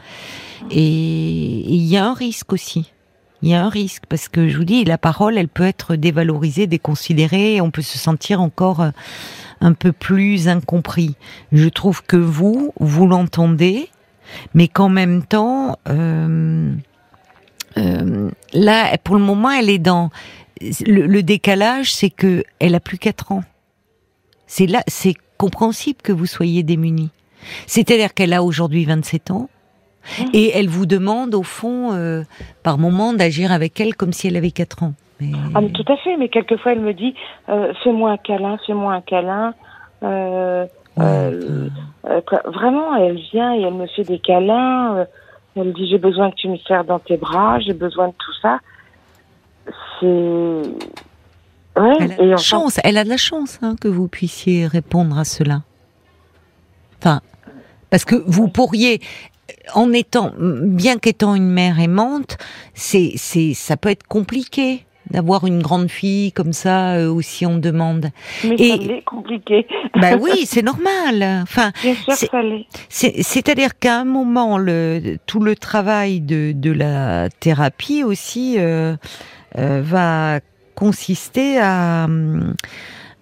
Et 0.70 0.80
il 1.74 1.84
y 1.86 1.96
a 1.98 2.06
un 2.06 2.14
risque 2.14 2.52
aussi. 2.54 2.92
Il 3.42 3.50
y 3.50 3.56
a 3.56 3.64
un 3.64 3.70
risque 3.70 4.04
parce 4.08 4.28
que 4.28 4.50
je 4.50 4.58
vous 4.58 4.66
dis, 4.66 4.84
la 4.84 4.98
parole, 5.00 5.38
elle 5.38 5.48
peut 5.48 5.64
être 5.66 5.96
dévalorisée, 5.96 6.68
déconsidérée, 6.68 7.60
on 7.62 7.72
peut 7.72 7.82
se 7.82 7.98
sentir 7.98 8.40
encore 8.42 8.82
euh, 8.82 8.92
un 9.62 9.74
peu 9.74 9.92
plus 9.92 10.48
incompris. 10.48 11.16
Je 11.52 11.70
trouve 11.70 12.04
que 12.04 12.18
vous, 12.18 12.74
vous 12.80 13.08
l'entendez, 13.08 13.90
mais 14.54 14.68
qu'en 14.68 14.90
même 14.90 15.24
temps, 15.24 15.78
euh, 15.88 16.74
euh, 17.78 18.30
là, 18.54 18.98
pour 19.04 19.16
le 19.16 19.24
moment, 19.24 19.52
elle 19.52 19.70
est 19.70 19.80
dans 19.80 20.10
le, 20.86 21.22
décalage, 21.22 21.94
c'est 21.94 22.10
que 22.10 22.44
elle 22.60 22.76
a 22.76 22.80
plus 22.80 22.98
quatre 22.98 23.32
ans. 23.32 23.44
C'est 24.48 24.68
là, 24.68 24.84
c'est 24.88 25.16
compréhensible 25.38 26.02
que 26.04 26.12
vous 26.12 26.26
soyez 26.26 26.64
démunis. 26.64 27.10
C'est-à-dire 27.68 28.14
qu'elle 28.14 28.34
a 28.34 28.44
aujourd'hui 28.44 28.86
27 28.86 29.32
ans. 29.32 29.50
Et 30.34 30.52
elle 30.56 30.68
vous 30.68 30.88
demande, 30.88 31.36
au 31.36 31.44
fond, 31.44 31.94
euh, 31.94 32.24
par 32.64 32.80
moment, 32.80 33.14
d'agir 33.14 33.52
avec 33.52 33.80
elle 33.80 33.96
comme 33.96 34.14
si 34.14 34.28
elle 34.28 34.36
avait 34.36 34.52
4 34.52 34.84
ans. 34.84 34.94
Mais... 35.22 35.32
Ah, 35.56 35.62
mais 35.62 35.70
tout 35.70 35.86
à 35.88 35.96
fait. 35.98 36.18
Mais 36.18 36.28
quelquefois, 36.28 36.74
elle 36.74 36.82
me 36.82 36.94
dit 36.94 37.16
euh, 37.48 37.74
fais-moi 37.84 38.12
un 38.12 38.18
câlin, 38.18 38.58
fais-moi 38.66 38.94
un 38.94 39.02
câlin. 39.02 39.54
Euh, 40.04 40.66
Ouais, 40.98 41.06
euh, 41.06 42.22
vraiment, 42.46 42.96
elle 42.96 43.16
vient 43.16 43.56
et 43.56 43.62
elle 43.62 43.74
me 43.74 43.88
fait 43.88 44.04
des 44.04 44.20
câlins. 44.20 45.06
elle 45.56 45.68
me 45.68 45.72
dit 45.72 45.88
j'ai 45.90 45.98
besoin 45.98 46.32
que 46.32 46.36
tu 46.36 46.50
me 46.50 46.58
serres 46.58 46.84
dans 46.84 47.00
tes 47.00 47.18
bras, 47.18 47.60
j'ai 47.60 47.74
besoin 47.74 48.10
de 48.10 48.14
tout 48.18 48.34
ça. 48.42 48.60
C'est 50.00 50.06
ouais. 51.80 51.96
Elle 52.00 52.12
a 52.12 52.24
et 52.24 52.34
enfin, 52.34 52.44
chance, 52.44 52.80
elle 52.84 52.98
a 52.98 53.06
de 53.06 53.10
la 53.10 53.18
chance 53.18 53.60
hein, 53.62 53.76
que 53.80 53.88
vous 53.88 54.10
puissiez 54.10 54.68
répondre 54.68 55.18
à 55.18 55.24
cela. 55.24 55.62
Enfin, 57.00 57.22
parce 57.90 58.04
que 58.04 58.16
vous 58.28 58.50
pourriez, 58.50 59.00
en 59.74 59.94
étant, 59.94 60.34
bien 60.38 60.98
qu'étant 60.98 61.36
une 61.36 61.50
mère 61.50 61.80
aimante, 61.80 62.38
c'est, 62.74 63.14
c'est, 63.16 63.54
ça 63.54 63.78
peut 63.78 63.90
être 63.90 64.08
compliqué 64.08 64.86
d'avoir 65.10 65.46
une 65.48 65.62
grande 65.62 65.90
fille 65.90 66.32
comme 66.32 66.54
ça 66.54 66.94
euh, 66.94 67.12
aussi 67.12 67.46
on 67.46 67.58
demande. 67.58 68.10
mais 68.44 68.56
et- 68.58 68.70
ça 68.70 68.78
l'est 68.78 69.02
compliqué. 69.04 69.68
Bah 70.02 70.16
oui, 70.20 70.46
c'est 70.46 70.62
normal. 70.62 71.42
Enfin, 71.44 71.72
Bien 71.84 71.96
sûr, 71.96 72.14
c'est- 72.14 72.28
que 72.28 72.32
ça 72.32 72.42
l'est. 72.42 72.66
c'est- 72.90 73.22
c'est-à-dire 73.24 73.78
qu'à 73.78 74.00
un 74.00 74.06
moment, 74.06 74.58
le, 74.58 75.18
tout 75.26 75.40
le 75.42 75.56
travail 75.56 76.22
de, 76.22 76.54
de 76.56 76.72
la 76.72 77.30
thérapie 77.30 78.04
aussi 78.04 78.56
euh, 78.58 78.96
euh, 79.58 79.82
va 79.84 80.40
consister 80.76 81.60
à, 81.60 82.08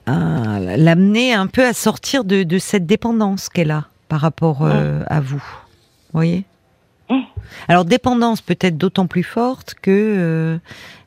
à 0.06 0.60
l'amener 0.78 1.34
un 1.34 1.48
peu 1.48 1.66
à 1.66 1.74
sortir 1.74 2.24
de, 2.24 2.44
de 2.44 2.58
cette 2.58 2.86
dépendance 2.86 3.50
qu'elle 3.50 3.72
a 3.72 3.86
par 4.08 4.22
rapport 4.22 4.60
euh, 4.64 5.04
à 5.08 5.20
vous. 5.22 5.38
Vous 5.38 6.14
voyez? 6.14 6.46
Mmh. 7.10 7.20
Alors 7.68 7.86
dépendance 7.86 8.42
peut-être 8.42 8.78
d'autant 8.78 9.08
plus 9.08 9.24
forte 9.24 9.74
que 9.82 10.60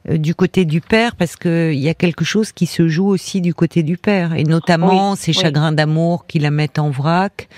du 0.09 0.35
côté 0.35 0.65
du 0.65 0.81
père, 0.81 1.15
parce 1.15 1.37
que 1.37 1.73
il 1.73 1.79
y 1.79 1.88
a 1.88 1.95
quelque 1.95 2.25
chose 2.25 2.51
qui 2.53 2.67
se 2.67 2.88
joue 2.88 3.07
aussi 3.07 3.41
du 3.41 3.55
côté 3.55 3.83
du 3.83 3.97
père, 3.97 4.35
et 4.35 4.43
notamment 4.45 5.12
Oui, 5.12 5.17
ces 5.17 5.31
oui. 5.31 5.41
chagrins 5.41 5.73
d'amour 5.73 6.27
qui 6.27 6.38
la 6.41 6.51
mettent 6.51 6.79
en 6.81 6.91
vrac, 6.91 7.49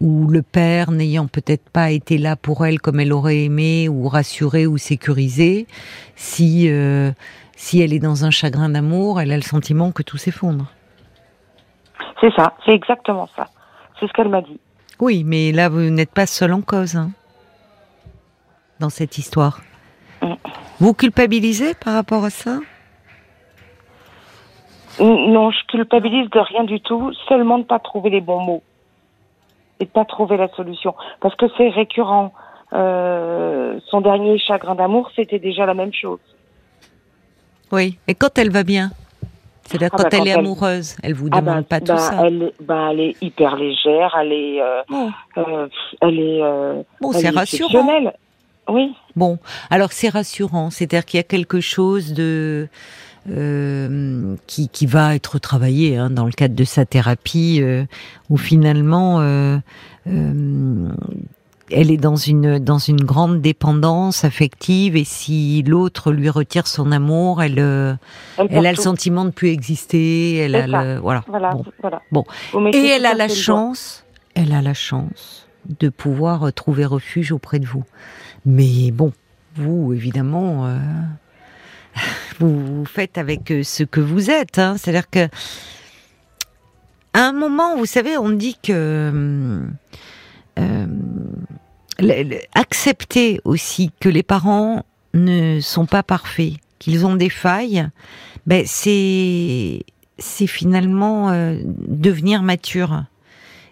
ou 0.00 0.26
le 0.28 0.42
père 0.42 0.90
n'ayant 0.90 1.28
peut-être 1.28 1.68
pas 1.70 1.90
été 1.92 2.18
là 2.18 2.34
pour 2.34 2.66
elle 2.66 2.80
comme 2.80 2.98
elle 2.98 3.12
aurait 3.12 3.44
aimé, 3.44 3.88
ou 3.88 4.08
rassuré 4.08 4.66
ou 4.66 4.76
sécurisé, 4.76 5.66
si 6.16 6.68
euh, 6.68 7.12
si 7.56 7.80
elle 7.80 7.92
est 7.92 8.00
dans 8.00 8.24
un 8.24 8.30
chagrin 8.30 8.68
d'amour, 8.68 9.20
elle 9.20 9.30
a 9.30 9.36
le 9.36 9.42
sentiment 9.42 9.92
que 9.92 10.02
tout 10.02 10.16
s'effondre. 10.18 10.72
C'est 12.20 12.32
ça, 12.34 12.54
c'est 12.66 12.72
exactement 12.72 13.28
ça. 13.36 13.46
C'est 14.00 14.08
ce 14.08 14.12
qu'elle 14.12 14.28
m'a 14.28 14.42
dit. 14.42 14.58
Oui, 14.98 15.22
mais 15.24 15.52
là 15.52 15.68
vous 15.68 15.78
n'êtes 15.90 16.10
pas 16.12 16.26
seul 16.26 16.52
en 16.52 16.60
cause 16.60 16.96
hein, 16.96 17.10
dans 18.80 18.90
cette 18.90 19.16
histoire. 19.18 19.60
Vous 20.80 20.94
culpabilisez 20.94 21.74
par 21.74 21.94
rapport 21.94 22.24
à 22.24 22.30
ça? 22.30 22.58
Non, 25.00 25.50
je 25.50 25.58
culpabilise 25.66 26.30
de 26.30 26.38
rien 26.38 26.64
du 26.64 26.80
tout, 26.80 27.12
seulement 27.28 27.58
de 27.58 27.64
pas 27.64 27.78
trouver 27.80 28.10
les 28.10 28.20
bons 28.20 28.40
mots 28.40 28.62
et 29.80 29.84
de 29.86 29.90
pas 29.90 30.04
trouver 30.04 30.36
la 30.36 30.48
solution, 30.54 30.94
parce 31.20 31.34
que 31.34 31.46
c'est 31.56 31.68
récurrent. 31.68 32.32
Euh, 32.72 33.78
son 33.88 34.00
dernier 34.00 34.38
chagrin 34.38 34.74
d'amour, 34.74 35.10
c'était 35.14 35.38
déjà 35.38 35.66
la 35.66 35.74
même 35.74 35.92
chose. 35.92 36.18
Oui. 37.70 37.98
Et 38.08 38.14
quand 38.14 38.36
elle 38.38 38.50
va 38.50 38.62
bien? 38.64 38.90
C'est-à-dire 39.66 39.90
Ah 39.92 39.96
quand 39.96 40.02
bah, 40.04 40.08
elle 40.12 40.18
quand 40.20 40.24
est 40.26 40.30
elle- 40.30 40.38
amoureuse, 40.40 40.96
elle 41.02 41.14
vous 41.14 41.28
Ah 41.32 41.40
demande 41.40 41.56
bah, 41.62 41.66
pas 41.68 41.80
tout 41.80 41.86
bah, 41.86 41.96
ça? 41.98 42.26
Elle, 42.26 42.52
bah, 42.60 42.88
elle 42.92 43.00
est 43.00 43.22
hyper 43.22 43.56
légère, 43.56 44.16
elle 44.20 44.32
est, 44.32 44.60
euh, 44.60 44.82
Bon, 44.88 45.10
euh, 45.38 45.68
elle 46.00 46.18
est, 46.20 46.42
euh, 46.42 46.82
bon 47.00 47.12
elle 47.12 47.26
est 47.26 47.30
rassurant. 47.30 47.68
exceptionnelle. 47.68 48.14
Oui, 48.68 48.94
Bon, 49.16 49.38
alors 49.70 49.92
c'est 49.92 50.08
rassurant, 50.08 50.70
c'est-à-dire 50.70 51.04
qu'il 51.04 51.18
y 51.18 51.20
a 51.20 51.24
quelque 51.24 51.60
chose 51.60 52.14
de 52.14 52.68
euh, 53.30 54.34
qui, 54.46 54.68
qui 54.68 54.86
va 54.86 55.14
être 55.14 55.38
travaillé 55.38 55.96
hein, 55.96 56.10
dans 56.10 56.26
le 56.26 56.32
cadre 56.32 56.54
de 56.54 56.64
sa 56.64 56.84
thérapie, 56.84 57.60
euh, 57.62 57.84
où 58.30 58.36
finalement 58.36 59.20
euh, 59.20 59.58
euh, 60.06 60.88
elle 61.70 61.90
est 61.90 61.96
dans 61.96 62.16
une 62.16 62.58
dans 62.58 62.78
une 62.78 63.02
grande 63.02 63.40
dépendance 63.40 64.24
affective, 64.24 64.96
et 64.96 65.04
si 65.04 65.62
l'autre 65.62 66.12
lui 66.12 66.28
retire 66.28 66.66
son 66.66 66.92
amour, 66.92 67.42
elle 67.42 67.58
euh, 67.58 67.94
elle, 68.38 68.48
elle 68.50 68.66
a 68.66 68.72
le 68.72 68.76
sentiment 68.78 69.24
de 69.24 69.30
plus 69.30 69.48
exister, 69.48 70.36
elle 70.36 70.54
a 70.56 70.66
le 70.66 70.98
voilà. 70.98 71.24
Voilà, 71.26 71.52
Bon. 71.52 71.64
voilà. 71.80 72.02
Bon. 72.12 72.24
Et 72.72 72.86
elle 72.88 73.06
a 73.06 73.14
la 73.14 73.28
chance, 73.28 74.04
elle 74.34 74.52
a 74.52 74.60
la 74.60 74.74
chance 74.74 75.46
de 75.80 75.88
pouvoir 75.88 76.52
trouver 76.52 76.84
refuge 76.84 77.32
auprès 77.32 77.58
de 77.58 77.66
vous. 77.66 77.84
Mais 78.46 78.90
bon, 78.90 79.12
vous, 79.56 79.92
évidemment, 79.92 80.66
euh, 80.66 80.78
vous, 82.40 82.84
faites 82.84 83.18
avec 83.18 83.50
euh, 83.50 83.62
ce 83.62 83.84
que 83.84 84.00
vous 84.00 84.30
êtes. 84.30 84.58
hein. 84.58 84.76
C'est-à-dire 84.76 85.08
que, 85.08 85.28
à 87.12 87.28
un 87.28 87.32
moment, 87.32 87.76
vous 87.76 87.86
savez, 87.86 88.18
on 88.18 88.30
dit 88.30 88.56
que 88.62 89.62
euh, 90.58 90.86
accepter 92.54 93.40
aussi 93.44 93.92
que 94.00 94.08
les 94.08 94.22
parents 94.22 94.84
ne 95.14 95.60
sont 95.60 95.86
pas 95.86 96.02
parfaits, 96.02 96.54
qu'ils 96.80 97.06
ont 97.06 97.14
des 97.14 97.30
failles, 97.30 97.88
ben 98.46 98.64
c'est 98.66 99.84
finalement 100.46 101.30
devenir 101.88 102.42
mature. 102.42 103.04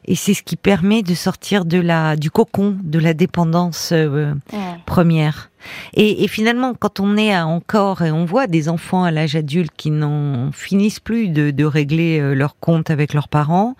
Et 0.07 0.17
c'est 0.17 0.35
ce 0.35 0.43
qui 0.43 0.57
permet 0.57 1.03
de 1.03 1.15
sortir 1.15 1.65
de 1.65 1.79
la 1.79 2.17
du 2.17 2.31
cocon 2.31 2.77
de 2.83 2.99
la 2.99 3.15
dépendance 3.15 3.91
euh, 3.93 4.35
Ouais. 4.53 4.59
première. 4.85 5.51
Et, 5.95 6.25
et 6.25 6.29
finalement, 6.29 6.75
quand 6.75 6.99
on 6.99 7.17
est 7.17 7.33
à 7.33 7.47
encore 7.47 8.03
et 8.03 8.11
on 8.11 8.25
voit 8.25 8.49
des 8.49 8.69
enfants 8.69 9.05
à 9.05 9.12
l'âge 9.12 9.37
adulte 9.37 9.71
qui 9.77 9.91
n'en 9.93 10.51
finissent 10.53 10.99
plus 10.99 11.29
de, 11.29 11.53
de 11.53 11.65
régler 11.65 12.19
euh, 12.19 12.35
leur 12.35 12.59
compte 12.59 12.91
avec 12.91 13.15
leurs 13.15 13.29
parents 13.29 13.77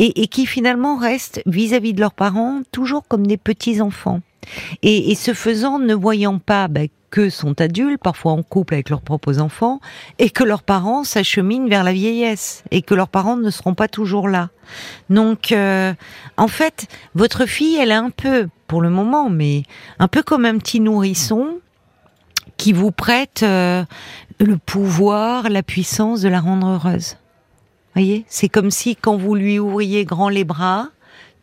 et, 0.00 0.22
et 0.22 0.26
qui 0.26 0.46
finalement 0.46 0.96
restent 0.96 1.40
vis-à-vis 1.46 1.92
de 1.94 2.00
leurs 2.00 2.14
parents 2.14 2.62
toujours 2.72 3.04
comme 3.06 3.26
des 3.26 3.36
petits 3.36 3.80
enfants. 3.80 4.20
Et, 4.82 5.14
ce 5.14 5.34
faisant, 5.34 5.78
ne 5.78 5.94
voyant 5.94 6.38
pas 6.38 6.68
bah, 6.68 6.82
que 7.10 7.30
sont 7.30 7.60
adultes, 7.60 8.02
parfois 8.02 8.32
en 8.32 8.42
couple 8.42 8.74
avec 8.74 8.90
leurs 8.90 9.02
propres 9.02 9.38
enfants, 9.38 9.80
et 10.18 10.30
que 10.30 10.44
leurs 10.44 10.62
parents 10.62 11.04
s'acheminent 11.04 11.68
vers 11.68 11.84
la 11.84 11.92
vieillesse, 11.92 12.64
et 12.70 12.82
que 12.82 12.94
leurs 12.94 13.08
parents 13.08 13.36
ne 13.36 13.50
seront 13.50 13.74
pas 13.74 13.88
toujours 13.88 14.28
là. 14.28 14.50
Donc, 15.10 15.52
euh, 15.52 15.92
en 16.36 16.48
fait, 16.48 16.86
votre 17.14 17.46
fille, 17.46 17.76
elle 17.76 17.90
est 17.90 17.94
un 17.94 18.10
peu, 18.10 18.48
pour 18.66 18.80
le 18.80 18.90
moment, 18.90 19.28
mais 19.28 19.64
un 19.98 20.08
peu 20.08 20.22
comme 20.22 20.46
un 20.46 20.58
petit 20.58 20.80
nourrisson 20.80 21.58
qui 22.56 22.72
vous 22.72 22.90
prête 22.90 23.42
euh, 23.42 23.84
le 24.40 24.56
pouvoir, 24.56 25.50
la 25.50 25.62
puissance 25.62 26.22
de 26.22 26.28
la 26.28 26.40
rendre 26.40 26.68
heureuse. 26.68 27.16
Voyez, 27.94 28.24
c'est 28.28 28.48
comme 28.48 28.70
si 28.70 28.96
quand 28.96 29.16
vous 29.16 29.34
lui 29.34 29.58
ouvriez 29.58 30.04
grand 30.04 30.30
les 30.30 30.44
bras, 30.44 30.88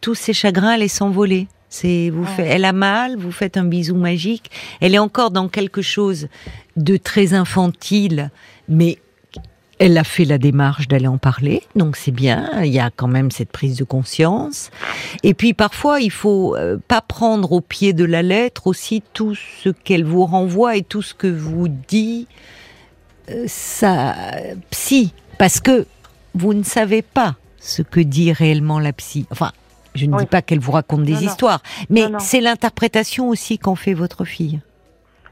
tous 0.02 0.16
ses 0.16 0.34
chagrins 0.34 0.70
allaient 0.70 0.88
s'envoler. 0.88 1.48
C'est 1.70 2.10
vous 2.10 2.24
Ouais. 2.24 2.30
fait, 2.36 2.46
elle 2.48 2.66
a 2.66 2.74
mal, 2.74 3.16
vous 3.18 3.32
faites 3.32 3.56
un 3.58 3.66
bisou 3.66 3.96
magique. 3.96 4.50
Elle 4.82 4.96
est 4.96 5.00
encore 5.00 5.32
dans 5.32 5.48
quelque 5.48 5.82
chose 5.82 6.28
de 6.76 6.98
très 6.98 7.34
infantile, 7.34 8.32
mais 8.68 8.98
elle 9.78 9.98
a 9.98 10.04
fait 10.04 10.26
la 10.26 10.38
démarche 10.38 10.90
d'aller 10.90 11.08
en 11.08 11.18
parler, 11.18 11.64
donc 11.76 11.96
c'est 11.96 12.12
bien. 12.12 12.50
Il 12.64 12.72
y 12.74 12.80
a 12.80 12.90
quand 12.94 13.08
même 13.08 13.32
cette 13.32 13.50
prise 13.52 13.78
de 13.78 13.86
conscience. 13.86 14.72
Et 15.24 15.34
puis 15.34 15.54
parfois, 15.54 16.02
il 16.02 16.12
faut 16.12 16.56
euh, 16.58 16.78
pas 16.90 17.00
prendre 17.02 17.54
au 17.54 17.62
pied 17.62 17.94
de 17.94 18.04
la 18.04 18.22
lettre 18.22 18.68
aussi 18.68 19.02
tout 19.14 19.36
ce 19.36 19.70
qu'elle 19.70 20.04
vous 20.04 20.26
renvoie 20.26 20.76
et 20.76 20.82
tout 20.82 21.02
ce 21.02 21.14
que 21.14 21.28
vous 21.28 21.70
dit 21.70 22.28
euh, 23.30 23.46
sa 23.48 24.16
psy, 24.72 25.14
parce 25.38 25.62
que 25.62 25.86
vous 26.36 26.54
ne 26.54 26.64
savez 26.64 27.02
pas 27.02 27.36
ce 27.58 27.82
que 27.82 28.02
dit 28.02 28.34
réellement 28.34 28.80
la 28.80 28.92
psy. 28.92 29.28
Enfin, 29.32 29.54
je 29.96 30.06
ne 30.06 30.14
Oui. 30.16 30.20
dis 30.24 30.26
pas 30.28 30.42
qu'elle 30.42 30.60
vous 30.60 30.72
raconte 30.72 31.04
des 31.04 31.14
Non, 31.14 31.20
histoires, 31.20 31.62
mais 31.90 32.08
Non, 32.10 32.20
c'est 32.20 32.42
l'interprétation 32.42 33.30
aussi 33.30 33.58
qu'en 33.58 33.76
fait 33.76 33.94
votre 33.94 34.26
fille. 34.26 34.60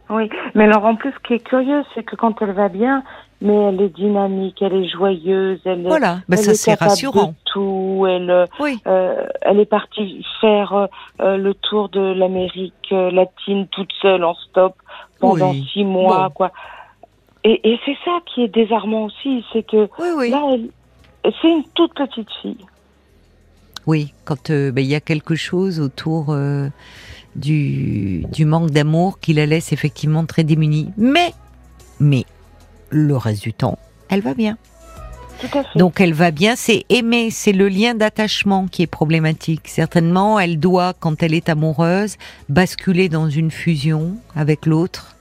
Oui, 0.09 0.29
mais 0.55 0.63
alors 0.63 0.85
en 0.85 0.95
plus, 0.95 1.11
ce 1.11 1.27
qui 1.27 1.33
est 1.33 1.39
curieux, 1.39 1.83
c'est 1.93 2.03
que 2.03 2.15
quand 2.15 2.41
elle 2.41 2.53
va 2.53 2.69
bien, 2.69 3.03
mais 3.41 3.53
elle 3.53 3.81
est 3.81 3.89
dynamique, 3.89 4.61
elle 4.61 4.73
est 4.75 4.87
joyeuse, 4.87 5.59
elle 5.65 5.81
est, 5.81 5.89
Voilà, 5.89 6.19
ben 6.29 6.37
elle 6.37 6.43
ça 6.45 6.51
est 6.51 6.55
c'est 6.55 6.73
rassurant. 6.79 7.27
de 7.27 7.33
tout. 7.51 8.05
Elle, 8.09 8.29
euh, 8.29 8.45
Oui. 8.61 8.79
euh, 8.87 9.25
elle 9.41 9.59
est 9.59 9.65
partie 9.65 10.25
faire 10.39 10.87
euh, 11.19 11.35
le 11.37 11.53
tour 11.53 11.89
de 11.89 11.99
l'Amérique 11.99 12.73
latine 12.91 13.67
toute 13.67 13.91
seule 14.01 14.23
en 14.23 14.33
stop 14.35 14.75
pendant 15.19 15.51
Oui. 15.51 15.67
six 15.73 15.83
mois, 15.83 16.29
Bon. 16.29 16.33
quoi. 16.33 16.51
Et, 17.43 17.69
et 17.69 17.79
c'est 17.85 17.97
ça 18.05 18.17
qui 18.33 18.43
est 18.43 18.47
désarmant 18.47 19.05
aussi, 19.05 19.45
c'est 19.51 19.63
que 19.63 19.89
Oui, 19.99 20.07
oui. 20.15 20.29
là, 20.29 20.41
c'est 21.41 21.47
une 21.49 21.63
toute 21.75 21.93
petite 21.95 22.29
fille. 22.41 22.65
Oui, 23.87 24.13
quand 24.25 24.49
euh, 24.49 24.71
ben, 24.71 24.81
il 24.81 24.87
y 24.87 24.95
a 24.95 24.99
quelque 24.99 25.35
chose 25.35 25.79
autour 25.79 26.27
euh, 26.29 26.67
du, 27.37 28.25
du 28.33 28.43
manque 28.43 28.71
d'amour 28.71 29.19
qui 29.19 29.33
la 29.33 29.45
laisse 29.45 29.71
effectivement 29.71 30.25
très 30.25 30.43
démunie. 30.43 30.91
Mais, 30.97 31.33
mais, 32.01 32.25
le 32.89 33.15
reste 33.15 33.41
du 33.41 33.53
temps, 33.53 33.79
elle 34.09 34.21
va 34.21 34.33
bien. 34.33 34.57
Tout 35.39 35.57
à 35.57 35.63
fait. 35.63 35.79
Donc 35.79 36.01
elle 36.01 36.13
va 36.13 36.31
bien, 36.31 36.55
c'est 36.57 36.83
aimer, 36.89 37.29
c'est 37.31 37.53
le 37.53 37.69
lien 37.69 37.93
d'attachement 37.93 38.67
qui 38.67 38.81
est 38.81 38.87
problématique. 38.87 39.67
Certainement, 39.67 40.39
elle 40.39 40.59
doit, 40.59 40.93
quand 40.99 41.23
elle 41.23 41.33
est 41.33 41.47
amoureuse, 41.47 42.17
basculer 42.49 43.07
dans 43.07 43.29
une 43.29 43.51
fusion 43.51 44.17
avec 44.35 44.65
l'autre. 44.65 45.15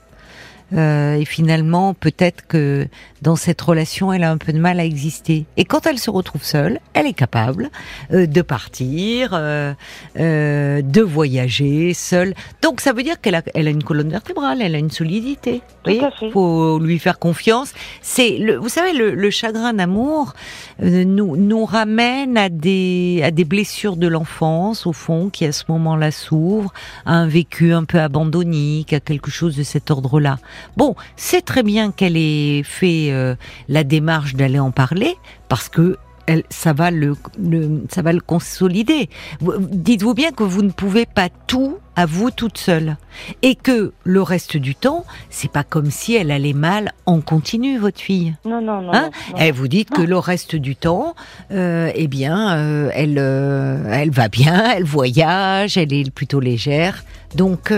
Euh, 0.73 1.15
et 1.15 1.25
finalement, 1.25 1.93
peut-être 1.93 2.45
que 2.47 2.87
dans 3.21 3.35
cette 3.35 3.61
relation, 3.61 4.13
elle 4.13 4.23
a 4.23 4.31
un 4.31 4.37
peu 4.37 4.53
de 4.53 4.59
mal 4.59 4.79
à 4.79 4.85
exister. 4.85 5.45
Et 5.57 5.65
quand 5.65 5.87
elle 5.87 5.99
se 5.99 6.09
retrouve 6.09 6.43
seule, 6.43 6.79
elle 6.93 7.07
est 7.07 7.13
capable 7.13 7.69
euh, 8.13 8.27
de 8.27 8.41
partir, 8.41 9.31
euh, 9.33 9.73
euh, 10.19 10.81
de 10.81 11.01
voyager 11.01 11.93
seule. 11.93 12.33
Donc 12.61 12.81
ça 12.81 12.93
veut 12.93 13.03
dire 13.03 13.19
qu'elle 13.19 13.35
a, 13.35 13.41
elle 13.55 13.67
a 13.67 13.71
une 13.71 13.83
colonne 13.83 14.09
vertébrale, 14.09 14.61
elle 14.61 14.75
a 14.75 14.77
une 14.77 14.91
solidité. 14.91 15.61
Tout 15.83 15.91
Vous 15.91 15.97
voyez 15.97 16.03
à 16.03 16.11
fait. 16.11 16.29
faut 16.31 16.79
lui 16.79 16.99
faire 16.99 17.19
confiance. 17.19 17.73
C'est 18.01 18.37
le, 18.37 18.55
vous 18.57 18.69
savez, 18.69 18.93
le, 18.93 19.15
le 19.15 19.29
chagrin 19.29 19.73
d'amour 19.73 20.33
nous 20.79 21.35
nous 21.35 21.65
ramène 21.65 22.37
à 22.37 22.49
des 22.49 23.21
à 23.23 23.31
des 23.31 23.45
blessures 23.45 23.97
de 23.97 24.07
l'enfance 24.07 24.85
au 24.85 24.93
fond 24.93 25.29
qui 25.29 25.45
à 25.45 25.51
ce 25.51 25.63
moment-là 25.69 26.11
s'ouvrent, 26.11 26.73
à 27.05 27.13
un 27.13 27.27
vécu 27.27 27.73
un 27.73 27.83
peu 27.83 27.99
abandonnique, 27.99 28.93
à 28.93 28.99
quelque 28.99 29.31
chose 29.31 29.55
de 29.55 29.63
cet 29.63 29.91
ordre-là. 29.91 30.37
Bon, 30.75 30.95
c'est 31.15 31.43
très 31.43 31.63
bien 31.63 31.91
qu'elle 31.91 32.17
ait 32.17 32.63
fait 32.63 33.06
euh, 33.11 33.35
la 33.69 33.83
démarche 33.83 34.35
d'aller 34.35 34.59
en 34.59 34.71
parler 34.71 35.15
parce 35.49 35.69
que 35.69 35.97
elle, 36.29 36.43
ça 36.49 36.73
va 36.73 36.91
le, 36.91 37.15
le, 37.41 37.83
ça 37.89 38.01
va 38.01 38.11
le 38.11 38.19
consolider. 38.19 39.07
Vous- 39.39 39.53
Dites-vous 39.59 40.13
bien 40.13 40.31
que 40.31 40.43
vous 40.43 40.61
ne 40.61 40.71
pouvez 40.71 41.05
pas 41.05 41.29
tout 41.47 41.77
à 41.95 42.05
vous 42.05 42.31
toute 42.31 42.57
seule, 42.59 42.97
et 43.41 43.55
que 43.55 43.91
le 44.03 44.21
reste 44.21 44.55
du 44.57 44.75
temps, 44.75 45.05
c'est 45.31 45.49
pas 45.49 45.63
comme 45.63 45.89
si 45.89 46.15
elle 46.15 46.29
allait 46.29 46.51
mal 46.53 46.91
en 47.07 47.21
continu, 47.21 47.79
votre 47.79 47.99
fille. 48.01 48.35
Non, 48.45 48.61
non, 48.61 48.81
non. 48.81 48.93
Hein 48.93 49.09
non, 49.31 49.37
non. 49.37 49.43
Et 49.45 49.51
vous 49.51 49.67
dites 49.69 49.89
que 49.89 50.01
le 50.01 50.17
reste 50.17 50.55
du 50.57 50.75
temps, 50.75 51.15
euh, 51.51 51.89
eh 51.95 52.07
bien, 52.07 52.55
euh, 52.57 52.89
elle, 52.93 53.15
euh, 53.17 53.89
elle 53.91 54.11
va 54.11 54.27
bien, 54.27 54.69
elle 54.75 54.83
voyage, 54.83 55.77
elle 55.77 55.93
est 55.93 56.11
plutôt 56.11 56.39
légère. 56.41 57.03
Donc, 57.35 57.73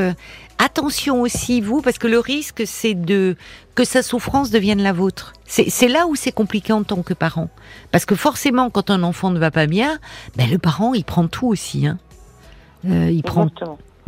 attention 0.60 1.22
aussi, 1.22 1.62
vous, 1.62 1.82
parce 1.82 1.98
que 1.98 2.08
le 2.08 2.19
risque, 2.19 2.63
c'est 2.65 2.93
de 2.93 3.36
que 3.76 3.84
sa 3.84 4.04
souffrance 4.04 4.52
devienne 4.52 4.84
la 4.84 4.93
vôtre. 4.93 5.34
C'est 5.45 5.88
là 5.88 6.06
où 6.06 6.15
c'est 6.15 6.32
compliqué 6.32 6.74
en 6.74 6.84
tant 6.84 7.02
que 7.02 7.13
parent. 7.13 7.50
Parce 7.91 8.06
que 8.06 8.15
forcément, 8.15 8.69
quand 8.69 8.89
un 8.89 9.04
enfant 9.04 9.32
ne 9.32 9.39
va 9.39 9.52
pas 9.52 9.65
bien, 9.65 10.00
ben, 10.36 10.50
le 10.50 10.58
parent, 10.58 10.93
il 10.93 11.06
prend 11.06 11.28
tout 11.28 11.48
aussi. 11.48 11.88
Hein. 11.88 11.98
Euh, 12.86 13.10
il 13.10 13.24
prend. 13.24 13.50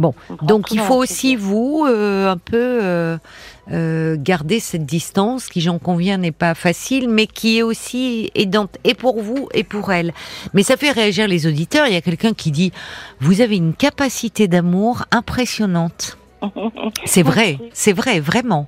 Bon, 0.02 0.16
donc 0.42 0.72
il 0.72 0.80
faut 0.80 0.96
aussi 0.96 1.36
vous 1.36 1.86
euh, 1.88 2.32
un 2.32 2.38
peu 2.38 2.80
euh, 2.82 3.18
euh, 3.72 4.16
garder 4.18 4.60
cette 4.60 4.86
distance 4.86 5.48
qui, 5.48 5.62
j'en 5.62 5.78
conviens, 5.78 6.18
n'est 6.18 6.32
pas 6.32 6.56
facile, 6.56 7.08
mais 7.08 7.28
qui 7.28 7.60
est 7.60 7.62
aussi 7.62 8.32
aidante 8.34 8.78
et 8.84 8.96
pour 8.96 9.22
vous 9.22 9.48
et 9.54 9.64
pour 9.64 9.92
elle. 9.94 10.12
Mais 10.56 10.64
ça 10.64 10.76
fait 10.76 10.90
réagir 10.90 11.28
les 11.28 11.46
auditeurs. 11.46 11.86
Il 11.86 11.94
y 11.94 11.98
a 11.98 12.02
quelqu'un 12.02 12.34
qui 12.34 12.50
dit 12.50 12.72
vous 13.20 13.42
avez 13.42 13.58
une 13.58 13.76
capacité 13.76 14.48
d'amour 14.48 15.06
impressionnante. 15.12 16.18
C'est 17.06 17.24
vrai, 17.24 17.58
c'est 17.74 17.94
vrai, 17.94 18.20
vraiment. 18.20 18.68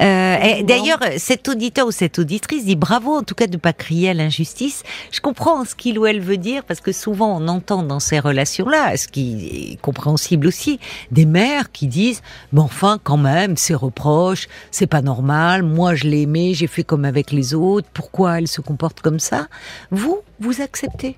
Euh. 0.00 0.62
D'ailleurs, 0.62 1.00
cet 1.16 1.48
auditeur 1.48 1.86
ou 1.86 1.90
cette 1.90 2.18
auditrice 2.18 2.64
dit 2.64 2.76
bravo 2.76 3.16
en 3.16 3.22
tout 3.22 3.34
cas 3.34 3.46
de 3.46 3.56
pas 3.56 3.72
crier 3.72 4.10
à 4.10 4.14
l'injustice. 4.14 4.82
Je 5.10 5.20
comprends 5.20 5.64
ce 5.64 5.74
qu'il 5.74 5.98
ou 5.98 6.06
elle 6.06 6.20
veut 6.20 6.36
dire 6.36 6.64
parce 6.64 6.80
que 6.80 6.92
souvent 6.92 7.40
on 7.40 7.48
entend 7.48 7.82
dans 7.82 8.00
ces 8.00 8.20
relations-là, 8.20 8.96
ce 8.96 9.08
qui 9.08 9.72
est 9.72 9.80
compréhensible 9.80 10.46
aussi, 10.46 10.78
des 11.10 11.26
mères 11.26 11.72
qui 11.72 11.86
disent 11.86 12.22
mais 12.52 12.60
enfin 12.60 12.98
quand 13.02 13.16
même 13.16 13.56
ces 13.56 13.74
reproches, 13.74 14.48
c'est 14.70 14.86
pas 14.86 15.02
normal. 15.02 15.62
Moi 15.62 15.94
je 15.94 16.06
l'ai 16.06 16.22
aimé, 16.22 16.54
j'ai 16.54 16.66
fait 16.66 16.84
comme 16.84 17.04
avec 17.04 17.32
les 17.32 17.54
autres. 17.54 17.88
Pourquoi 17.92 18.38
elle 18.38 18.48
se 18.48 18.60
comporte 18.60 19.00
comme 19.00 19.20
ça? 19.20 19.48
Vous, 19.90 20.18
vous 20.40 20.60
acceptez. 20.60 21.16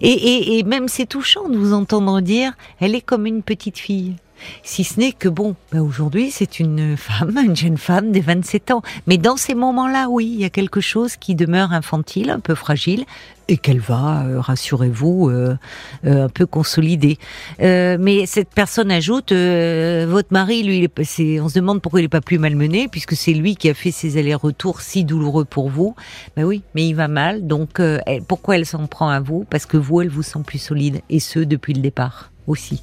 Et, 0.00 0.58
et 0.58 0.62
même 0.62 0.88
c'est 0.88 1.06
touchant 1.06 1.48
de 1.48 1.56
vous 1.56 1.72
entendre 1.72 2.20
dire 2.20 2.52
elle 2.80 2.94
est 2.94 3.00
comme 3.00 3.26
une 3.26 3.42
petite 3.42 3.78
fille. 3.78 4.16
Si 4.62 4.84
ce 4.84 4.98
n'est 5.00 5.12
que 5.12 5.28
bon, 5.28 5.54
ben 5.72 5.80
aujourd'hui 5.80 6.30
c'est 6.30 6.60
une 6.60 6.96
femme, 6.96 7.36
une 7.44 7.56
jeune 7.56 7.78
femme 7.78 8.12
de 8.12 8.20
27 8.20 8.70
ans. 8.70 8.82
Mais 9.06 9.18
dans 9.18 9.36
ces 9.36 9.54
moments-là, 9.54 10.08
oui, 10.08 10.30
il 10.32 10.40
y 10.40 10.44
a 10.44 10.50
quelque 10.50 10.80
chose 10.80 11.16
qui 11.16 11.34
demeure 11.34 11.72
infantile, 11.72 12.30
un 12.30 12.40
peu 12.40 12.54
fragile, 12.54 13.04
et 13.50 13.56
qu'elle 13.56 13.80
va, 13.80 14.24
euh, 14.24 14.40
rassurez-vous, 14.40 15.28
euh, 15.28 15.58
euh, 16.06 16.26
un 16.26 16.28
peu 16.28 16.46
consolider. 16.46 17.18
Mais 17.58 18.24
cette 18.26 18.50
personne 18.50 18.90
ajoute, 18.90 19.32
votre 19.32 20.28
mari, 20.30 20.62
lui, 20.62 20.84
est, 20.84 21.40
on 21.40 21.48
se 21.48 21.54
demande 21.54 21.82
pourquoi 21.82 22.00
il 22.00 22.04
n'est 22.04 22.08
pas 22.08 22.20
plus 22.20 22.38
malmené, 22.38 22.88
puisque 22.88 23.16
c'est 23.16 23.32
lui 23.32 23.56
qui 23.56 23.68
a 23.68 23.74
fait 23.74 23.90
ces 23.90 24.16
allers-retours 24.16 24.80
si 24.80 25.04
douloureux 25.04 25.44
pour 25.44 25.68
vous. 25.68 25.94
Ben 26.36 26.44
oui, 26.44 26.62
mais 26.74 26.86
il 26.86 26.94
va 26.94 27.08
mal, 27.08 27.46
donc 27.46 27.82
pourquoi 28.28 28.56
elle 28.56 28.66
s'en 28.66 28.86
prend 28.86 29.08
à 29.08 29.20
vous? 29.20 29.44
Parce 29.50 29.66
que 29.66 29.76
vous, 29.76 30.00
elle 30.00 30.08
vous 30.08 30.22
sent 30.22 30.42
plus 30.46 30.58
solide, 30.58 31.00
et 31.10 31.18
ce 31.18 31.40
depuis 31.40 31.74
le 31.74 31.80
départ 31.80 32.30
aussi. 32.46 32.82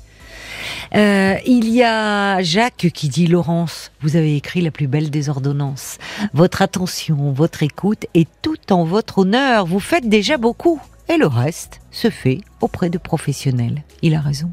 Euh, 0.96 1.36
il 1.46 1.70
y 1.70 1.84
a 1.84 2.42
Jacques 2.42 2.90
qui 2.94 3.10
dit 3.10 3.28
Laurence, 3.28 3.92
vous 4.02 4.16
avez 4.16 4.36
écrit 4.36 4.62
la 4.62 4.72
plus 4.72 4.88
belle 4.88 5.10
des 5.10 5.30
ordonnances. 5.30 5.98
Votre 6.34 6.62
attention, 6.62 7.32
votre 7.32 7.64
écoute 7.64 8.06
est 8.14 8.30
tout 8.42 8.72
en 8.72 8.84
votre 8.84 9.20
honneur. 9.20 9.66
Vous 9.66 9.80
faites 9.80 10.08
déjà 10.08 10.38
beaucoup. 10.38 10.82
Et 11.10 11.18
le 11.18 11.28
reste 11.28 11.80
se 11.92 12.10
fait 12.10 12.42
auprès 12.62 12.90
de 12.90 12.98
professionnels. 12.98 13.84
Il 14.02 14.14
a 14.16 14.22
raison. 14.22 14.52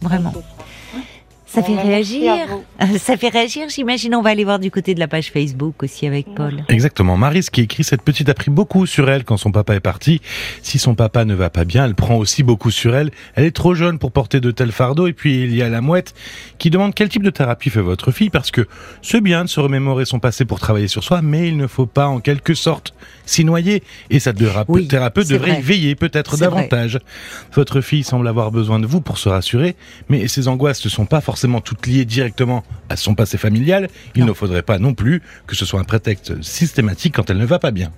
Vraiment. 0.00 0.32
Ça 1.52 1.64
fait 1.64 1.74
réagir. 1.74 2.32
Ça 2.98 3.16
fait 3.16 3.28
réagir, 3.28 3.68
j'imagine. 3.68 4.14
On 4.14 4.22
va 4.22 4.30
aller 4.30 4.44
voir 4.44 4.60
du 4.60 4.70
côté 4.70 4.94
de 4.94 5.00
la 5.00 5.08
page 5.08 5.32
Facebook 5.32 5.82
aussi 5.82 6.06
avec 6.06 6.32
Paul. 6.36 6.62
Exactement. 6.68 7.16
Maris 7.16 7.46
qui 7.52 7.62
écrit 7.62 7.82
cette 7.82 8.02
petite 8.02 8.28
a 8.28 8.34
pris 8.34 8.52
beaucoup 8.52 8.86
sur 8.86 9.10
elle 9.10 9.24
quand 9.24 9.36
son 9.36 9.50
papa 9.50 9.74
est 9.74 9.80
parti. 9.80 10.20
Si 10.62 10.78
son 10.78 10.94
papa 10.94 11.24
ne 11.24 11.34
va 11.34 11.50
pas 11.50 11.64
bien, 11.64 11.84
elle 11.84 11.96
prend 11.96 12.14
aussi 12.14 12.44
beaucoup 12.44 12.70
sur 12.70 12.94
elle. 12.94 13.10
Elle 13.34 13.44
est 13.44 13.50
trop 13.56 13.74
jeune 13.74 13.98
pour 13.98 14.12
porter 14.12 14.40
de 14.40 14.52
tels 14.52 14.70
fardeaux. 14.70 15.08
Et 15.08 15.12
puis 15.12 15.42
il 15.42 15.52
y 15.52 15.60
a 15.60 15.68
la 15.68 15.80
mouette 15.80 16.14
qui 16.58 16.70
demande 16.70 16.94
quel 16.94 17.08
type 17.08 17.24
de 17.24 17.30
thérapie 17.30 17.70
fait 17.70 17.80
votre 17.80 18.12
fille 18.12 18.30
parce 18.30 18.52
que 18.52 18.68
c'est 19.02 19.20
bien 19.20 19.42
de 19.44 19.48
se 19.48 19.58
remémorer 19.58 20.04
son 20.04 20.20
passé 20.20 20.44
pour 20.44 20.60
travailler 20.60 20.88
sur 20.88 21.02
soi, 21.02 21.20
mais 21.20 21.48
il 21.48 21.56
ne 21.56 21.66
faut 21.66 21.86
pas 21.86 22.06
en 22.06 22.20
quelque 22.20 22.54
sorte 22.54 22.94
s'y 23.30 23.44
noyer. 23.44 23.82
Et 24.10 24.18
thérape- 24.18 24.66
Oui, 24.68 24.88
thérapeute 24.88 25.28
devrait 25.28 25.50
vrai. 25.52 25.60
y 25.60 25.62
veiller 25.62 25.94
peut-être 25.94 26.36
vrai. 26.36 26.46
davantage. 26.46 26.98
Votre 27.54 27.80
fille 27.80 28.02
semble 28.04 28.26
avoir 28.28 28.50
besoin 28.50 28.78
de 28.80 28.86
vous 28.86 29.00
pour 29.00 29.18
se 29.18 29.28
rassurer, 29.28 29.76
mais 30.08 30.26
ses 30.28 30.48
angoisses 30.48 30.84
ne 30.84 30.90
sont 30.90 31.06
pas 31.06 31.20
forcément 31.20 31.60
toutes 31.60 31.86
liées 31.86 32.04
directement 32.04 32.62
à 32.88 32.96
son 32.96 33.14
passé 33.14 33.38
familial. 33.38 33.88
Il 34.14 34.22
Non. 34.22 34.28
ne 34.28 34.32
faudrait 34.32 34.62
pas 34.62 34.78
non 34.78 34.94
plus 34.94 35.22
que 35.46 35.54
ce 35.56 35.64
soit 35.64 35.80
un 35.80 35.84
prétexte 35.84 36.42
systématique 36.42 37.14
quand 37.16 37.30
elle 37.30 37.38
ne 37.38 37.46
va 37.46 37.58
pas 37.58 37.70
bien. 37.70 37.90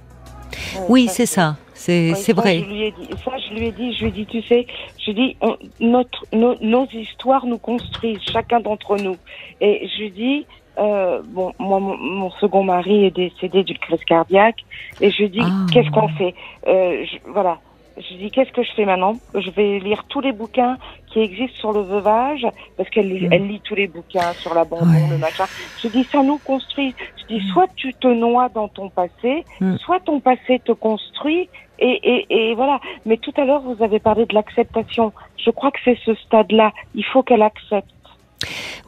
Oui, 0.88 1.08
c'est 1.10 1.26
ça. 1.26 1.56
C'est 1.74 2.12
Oui, 2.14 2.32
vrai. 2.34 2.58
Je 2.60 2.64
lui 2.72 2.82
ai 2.82 2.90
dit, 2.92 3.08
ça, 3.24 3.32
je 3.48 3.54
lui 3.54 3.66
ai 3.66 3.72
dit, 3.72 3.92
je 3.94 4.00
lui 4.04 4.08
ai 4.08 4.12
dit, 4.12 4.26
tu 4.26 4.42
sais, 4.42 4.66
je 5.04 5.10
lui 5.10 5.12
ai 5.12 5.14
dit, 5.28 5.36
on- 5.40 5.56
notre, 5.80 6.26
nos, 6.32 6.54
nos 6.60 6.86
histoires 6.92 7.46
nous 7.46 7.58
construisent, 7.58 8.20
chacun 8.32 8.60
d'entre 8.60 8.96
nous. 8.98 9.16
Et 9.60 9.88
je 9.92 9.98
lui 10.02 10.06
ai 10.06 10.10
dit, 10.10 10.46
euh, 10.78 11.20
bon, 11.26 11.52
moi, 11.58 11.78
mon, 11.80 11.96
mon 11.96 12.30
second 12.32 12.64
mari 12.64 13.04
est 13.06 13.11
décédé 13.16 13.62
d'une 13.64 13.78
crise 13.78 14.04
cardiaque, 14.04 14.64
et 15.00 15.11
je 15.11 15.24
dit, 15.24 15.40
Ah. 15.42 15.66
qu'est-ce 15.72 15.90
qu'on 15.90 16.08
fait 16.08 16.35
euh, 16.66 17.04
je, 17.04 17.18
Voilà. 17.32 17.58
Je 17.98 18.14
dit, 18.14 18.30
qu'est-ce 18.30 18.50
que 18.52 18.62
je 18.62 18.72
fais 18.72 18.87
maintenant? 18.87 19.16
Je 19.35 19.50
vais 19.50 19.78
lire 19.78 20.04
tous 20.08 20.22
les 20.22 20.32
bouquins 20.32 20.78
qui 21.08 21.20
existent 21.20 21.58
sur 21.58 21.72
le 21.74 21.82
veuvage, 21.82 22.46
parce 22.78 22.88
qu'elle 22.88 23.06
lit- 23.08 23.28
elle 23.30 23.46
lit 23.46 23.61
tous 23.62 23.74
les 23.74 23.87
bouquins 23.87 24.32
sur 24.32 24.54
l'abandon, 24.54 24.87
Ouais. 24.87 25.11
le 25.11 25.18
machin. 25.18 25.44
Je 25.82 25.88
dit, 25.88 26.02
ça 26.04 26.22
nous 26.22 26.38
construit. 26.38 26.94
Je 27.20 27.26
dis, 27.37 27.46
soit 27.52 27.66
tu 27.76 27.92
te 27.92 28.06
noies 28.08 28.48
dans 28.48 28.68
ton 28.68 28.88
passé, 28.88 29.44
Mm. 29.61 29.76
soit 29.76 30.00
ton 30.00 30.20
passé 30.20 30.58
te 30.64 30.72
construit, 30.72 31.50
et, 31.78 32.00
et, 32.30 32.50
et 32.50 32.54
voilà. 32.54 32.80
Mais 33.04 33.18
tout 33.18 33.35
à 33.37 33.44
l'heure, 33.44 33.61
vous 33.61 33.82
avez 33.85 33.98
parlé 33.98 34.24
de 34.24 34.35
l'acceptation. 34.35 35.12
Je 35.37 35.50
crois 35.50 35.70
que 35.70 35.78
c'est 35.85 35.98
ce 36.06 36.14
stade-là. 36.14 36.72
Il 36.94 37.04
faut 37.04 37.22
qu'elle 37.22 37.42
accepte. 37.42 37.90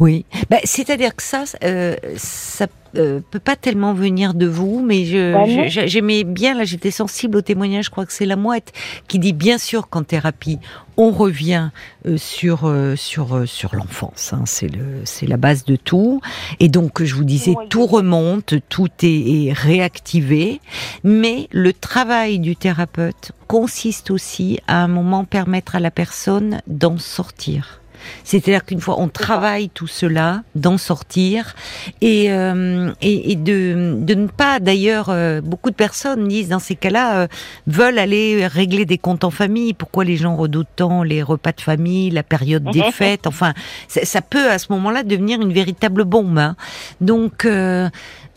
Oui, 0.00 0.24
bah, 0.50 0.58
c'est-à-dire 0.64 1.14
que 1.14 1.22
ça, 1.22 1.44
euh, 1.62 1.96
ça 2.16 2.66
euh, 2.96 3.20
peut 3.30 3.38
pas 3.40 3.56
tellement 3.56 3.92
venir 3.92 4.34
de 4.34 4.46
vous, 4.46 4.80
mais 4.84 5.04
je, 5.04 5.32
Bah 5.32 5.68
j'aimais 5.86 6.24
bien, 6.24 6.54
là 6.54 6.64
j'étais 6.64 6.90
sensible 6.90 7.38
au 7.38 7.40
témoignage, 7.40 7.86
je 7.86 7.90
crois 7.90 8.06
que 8.06 8.12
c'est 8.12 8.26
la 8.26 8.36
mouette, 8.36 8.72
qui 9.08 9.18
dit 9.18 9.32
bien 9.32 9.58
sûr 9.58 9.88
qu'en 9.88 10.02
thérapie, 10.04 10.58
on 10.96 11.10
revient 11.10 11.70
euh, 12.06 12.16
sur 12.16 12.66
euh, 12.66 12.94
sur 12.94 13.48
sur 13.48 13.74
l'enfance, 13.74 14.32
hein, 14.32 14.42
c'est 14.46 14.68
le 14.68 15.00
c'est 15.04 15.26
la 15.26 15.36
base 15.36 15.64
de 15.64 15.76
tout, 15.76 16.20
et 16.60 16.68
donc 16.68 17.02
je 17.02 17.14
vous 17.14 17.24
disais, 17.24 17.54
Oui. 17.56 17.66
tout 17.68 17.86
remonte, 17.86 18.54
tout 18.68 18.88
est, 19.02 19.46
est 19.46 19.52
réactivé, 19.52 20.60
mais 21.02 21.48
le 21.50 21.72
travail 21.72 22.38
du 22.38 22.54
thérapeute 22.54 23.32
consiste 23.48 24.10
aussi 24.10 24.60
à 24.68 24.82
un 24.82 24.88
moment 24.88 25.24
permettre 25.24 25.74
à 25.74 25.80
la 25.80 25.90
personne 25.90 26.60
d'en 26.66 26.98
sortir. 26.98 27.80
C'est-à-dire 28.24 28.64
qu'une 28.64 28.80
fois 28.80 28.96
on 29.00 29.08
travaille 29.08 29.68
tout 29.70 29.86
cela, 29.86 30.42
d'en 30.54 30.78
sortir 30.78 31.54
et, 32.00 32.30
euh, 32.32 32.92
et, 33.02 33.32
et 33.32 33.36
de, 33.36 33.96
de 33.98 34.14
ne 34.14 34.26
pas, 34.26 34.60
d'ailleurs, 34.60 35.08
euh, 35.10 35.40
beaucoup 35.40 35.70
de 35.70 35.74
personnes 35.76 36.28
disent 36.28 36.48
dans 36.48 36.58
ces 36.58 36.74
cas-là, 36.76 37.18
euh, 37.20 37.26
veulent 37.66 37.98
aller 37.98 38.46
régler 38.46 38.84
des 38.86 38.98
comptes 38.98 39.24
en 39.24 39.30
famille. 39.30 39.74
Pourquoi 39.74 40.04
les 40.04 40.16
gens 40.16 40.36
redoutent 40.36 40.66
tant 40.76 41.02
les 41.02 41.22
repas 41.22 41.52
de 41.52 41.60
famille, 41.60 42.10
la 42.10 42.22
période 42.22 42.64
des 42.70 42.80
fêtes? 42.92 43.26
Enfin, 43.26 43.52
ça, 43.88 44.04
ça 44.04 44.20
peut 44.22 44.50
à 44.50 44.58
ce 44.58 44.66
moment-là 44.70 45.02
devenir 45.02 45.40
une 45.40 45.52
véritable 45.52 46.04
bombe. 46.04 46.38
hein. 46.38 46.56
Donc, 47.00 47.44
euh, 47.44 47.88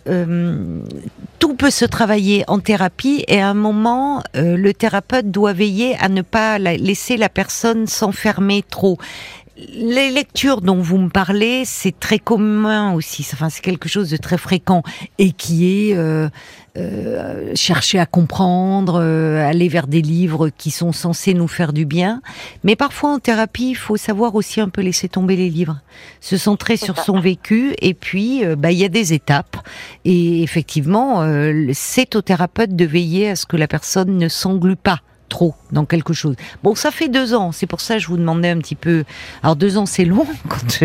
euh, 0.08 0.80
tout 1.40 1.54
peut 1.56 1.70
se 1.70 1.84
travailler 1.86 2.44
en 2.48 2.60
thérapie 2.60 3.24
et 3.28 3.42
à 3.42 3.50
un 3.50 3.54
moment, 3.54 4.24
euh, 4.36 4.56
le 4.56 4.74
thérapeute 4.74 5.30
doit 5.32 5.54
veiller 5.54 5.98
à 6.00 6.08
ne 6.10 6.22
pas 6.22 6.60
la- 6.60 6.78
laisser 6.78 7.18
la 7.18 7.30
personne 7.30 7.88
s'enfermer 7.88 8.64
trop. 8.70 8.98
Les 9.74 10.12
lectures 10.12 10.62
dont 10.62 10.82
vous 10.82 10.98
me 10.98 11.10
parlez, 11.10 11.64
c'est 11.66 12.00
très 12.00 12.20
commun 12.20 12.94
aussi. 12.94 13.28
Enfin, 13.34 13.50
c'est 13.50 13.62
quelque 13.62 13.90
chose 13.90 14.10
de 14.10 14.18
très 14.18 14.38
fréquent 14.38 14.84
et 15.18 15.32
qui 15.32 15.90
est 15.90 15.96
euh, 15.96 16.30
euh, 16.78 17.54
chercher 17.56 17.98
à 17.98 18.06
comprendre, 18.06 19.00
euh, 19.02 19.44
aller 19.44 19.68
vers 19.68 19.88
des 19.88 20.02
livres 20.02 20.50
qui 20.50 20.70
sont 20.70 20.92
censés 20.92 21.34
nous 21.34 21.48
faire 21.48 21.74
du 21.74 21.86
bien. 21.86 22.22
Mais 22.64 22.76
parfois 22.76 23.14
en 23.14 23.20
thérapie, 23.20 23.70
il 23.70 23.76
faut 23.76 23.98
savoir 23.98 24.36
aussi 24.36 24.62
un 24.62 24.70
peu 24.70 24.82
laisser 24.82 25.10
tomber 25.10 25.36
les 25.36 25.50
livres, 25.50 25.80
se 26.22 26.38
centrer 26.38 26.78
sur 26.78 27.00
son 27.00 27.20
vécu. 27.20 27.74
Et 27.82 27.96
puis, 27.96 28.46
euh, 28.46 28.56
bah, 28.56 28.72
il 28.72 28.78
y 28.78 28.86
a 28.86 28.90
des 28.90 29.14
étapes. 29.14 29.58
Et 30.06 30.44
effectivement, 30.44 31.24
euh, 31.24 31.72
c'est 31.74 32.16
au 32.16 32.22
thérapeute 32.22 32.76
de 32.76 32.86
veiller 32.86 33.30
à 33.30 33.36
ce 33.36 33.48
que 33.48 33.58
la 33.58 33.68
personne 33.68 34.16
ne 34.18 34.28
s'englue 34.28 34.76
pas 34.76 35.00
trop 35.30 35.56
dans 35.72 35.86
quelque 35.86 36.14
chose. 36.14 36.36
Bon, 36.64 36.76
ça 36.76 36.92
fait 36.92 37.10
deux 37.10 37.34
ans, 37.34 37.52
c'est 37.52 37.68
pour 37.68 37.82
ça 37.82 37.96
que 37.96 38.02
je 38.02 38.08
vous 38.08 38.18
demandais 38.18 38.50
un 38.50 38.58
petit 38.58 38.76
peu. 38.76 39.04
Alors 39.44 39.56
deux 39.56 39.78
ans, 39.78 39.86
c'est 39.86 40.06
long, 40.06 40.26
quand 40.50 40.84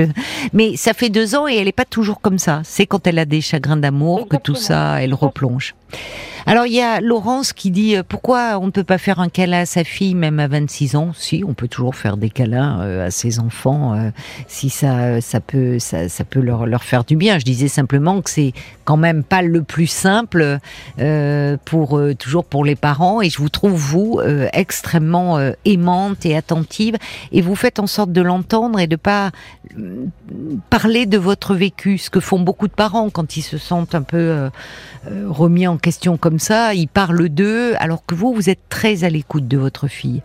mais 0.53 0.77
ça 0.77 0.95
fait 0.95 1.11
deux 1.11 1.35
ans 1.35 1.49
et 1.49 1.57
elle 1.57 1.67
n'est 1.67 1.73
pas 1.73 1.85
toujours 1.85 2.21
comme 2.21 2.39
ça. 2.39 2.63
C'est 2.65 2.87
quand 2.87 3.07
elle 3.07 3.19
a 3.19 3.25
des 3.25 3.41
chagrins 3.41 3.77
d'amour 3.77 4.29
que 4.29 4.37
tout 4.37 4.55
ça, 4.55 5.03
elle 5.03 5.15
replonge. 5.15 5.75
Alors 6.47 6.67
il 6.67 6.73
y 6.73 6.81
a 6.81 7.01
Laurence 7.01 7.53
qui 7.53 7.71
dit 7.71 7.97
euh, 7.97 8.03
pourquoi 8.07 8.59
on 8.59 8.67
ne 8.67 8.71
peut 8.71 8.85
pas 8.85 8.99
faire 8.99 9.21
un 9.21 9.29
câlin 9.29 9.61
à 9.61 9.67
sa 9.67 9.85
fille 9.85 10.15
même 10.15 10.41
à 10.41 10.49
26 10.49 10.97
ans? 10.97 11.13
Si, 11.15 11.45
on 11.47 11.55
peut 11.55 11.69
toujours 11.69 11.95
faire 11.95 12.17
des 12.17 12.31
câlins 12.31 12.81
euh, 12.81 13.07
à 13.07 13.11
ses 13.11 13.39
enfants 13.39 13.95
euh, 13.95 14.11
si 14.49 14.69
ça 14.69 15.21
ça 15.21 15.41
peut 15.41 15.79
ça, 15.79 16.09
ça 16.09 16.25
peut 16.25 16.41
leur 16.41 16.67
leur 16.67 16.83
faire 16.83 17.05
du 17.05 17.17
bien. 17.17 17.39
Je 17.39 17.45
disais 17.45 17.69
simplement 17.69 18.21
que 18.23 18.31
c'est 18.31 18.53
quand 18.85 18.97
même 18.97 19.23
pas 19.23 19.43
le 19.43 19.63
plus 19.63 19.87
simple 19.87 20.59
pour 21.65 22.01
toujours 22.19 22.45
pour 22.45 22.65
les 22.65 22.75
parents 22.75 23.23
et 23.23 23.31
je 23.31 23.39
vous 23.39 23.49
trouve 23.49 23.75
vous 23.75 24.21
extrêmement 24.73 25.39
aimante 25.67 26.25
et 26.25 26.35
attentive 26.35 26.97
et 27.31 27.43
vous 27.43 27.55
faites 27.55 27.79
en 27.79 27.87
sorte 27.87 28.11
de 28.11 28.23
l'entendre 28.23 28.81
et 28.81 28.87
de 28.87 28.97
pas 28.97 29.31
parler 30.71 31.05
de 31.05 31.19
votre 31.19 31.55
vécu, 31.55 31.99
ce 31.99 32.09
que 32.09 32.21
font 32.21 32.41
beaucoup 32.41 32.69
de 32.69 32.73
parents 32.73 33.11
quand 33.11 33.37
ils 33.37 33.43
se 33.43 33.59
sentent 33.59 33.95
un 33.95 34.03
peu 34.03 34.49
remis 35.29 35.67
en 35.67 35.77
question 35.77 36.17
comme 36.17 36.39
ça, 36.39 36.73
ils 36.73 36.89
parlent 36.89 37.29
d'eux, 37.29 37.75
alors 37.79 38.07
que 38.07 38.15
vous, 38.15 38.33
vous 38.33 38.49
êtes 38.49 38.69
très 38.71 39.05
à 39.05 39.11
l'écoute 39.11 39.47
de 39.47 39.59
votre 39.59 39.89
fille. 39.89 40.23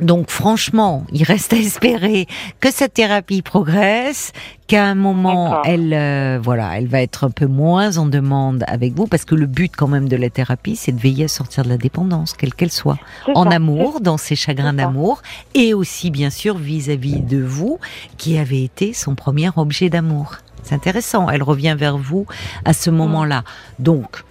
Donc 0.00 0.30
franchement, 0.30 1.04
il 1.12 1.24
reste 1.24 1.52
à 1.52 1.56
espérer 1.56 2.26
que 2.60 2.72
cette 2.72 2.94
thérapie 2.94 3.42
progresse, 3.42 4.32
qu'à 4.66 4.84
un 4.84 4.94
moment, 4.94 5.62
elle, 5.64 5.92
euh, 5.92 6.38
voilà, 6.42 6.78
elle 6.78 6.86
va 6.86 7.02
être 7.02 7.24
un 7.24 7.30
peu 7.30 7.46
moins 7.46 7.98
en 7.98 8.06
demande 8.06 8.64
avec 8.66 8.94
vous, 8.94 9.06
parce 9.06 9.24
que 9.24 9.34
le 9.34 9.46
but 9.46 9.72
quand 9.76 9.88
même 9.88 10.08
de 10.08 10.16
la 10.16 10.30
thérapie, 10.30 10.76
c'est 10.76 10.92
de 10.92 11.00
veiller 11.00 11.24
à 11.24 11.28
sortir 11.28 11.64
de 11.64 11.68
la 11.68 11.76
dépendance, 11.76 12.32
quelle 12.32 12.54
qu'elle 12.54 12.72
soit, 12.72 12.98
en 13.34 13.50
amour, 13.50 14.00
dans 14.00 14.16
ses 14.16 14.36
chagrins 14.36 14.72
d'amour, 14.72 15.22
et 15.54 15.74
aussi 15.74 16.10
bien 16.10 16.30
sûr 16.30 16.56
vis-à-vis 16.56 17.16
-vis 17.16 17.26
de 17.26 17.42
vous, 17.42 17.78
qui 18.16 18.38
avez 18.38 18.64
été 18.64 18.92
son 18.92 19.14
premier 19.14 19.50
objet 19.56 19.90
d'amour. 19.90 20.36
C'est 20.62 20.74
intéressant. 20.74 21.28
Elle 21.28 21.42
revient 21.42 21.76
vers 21.78 21.98
vous 21.98 22.26
à 22.64 22.72
ce 22.72 22.90
moment-là. 22.90 23.44
Donc, 23.78 24.24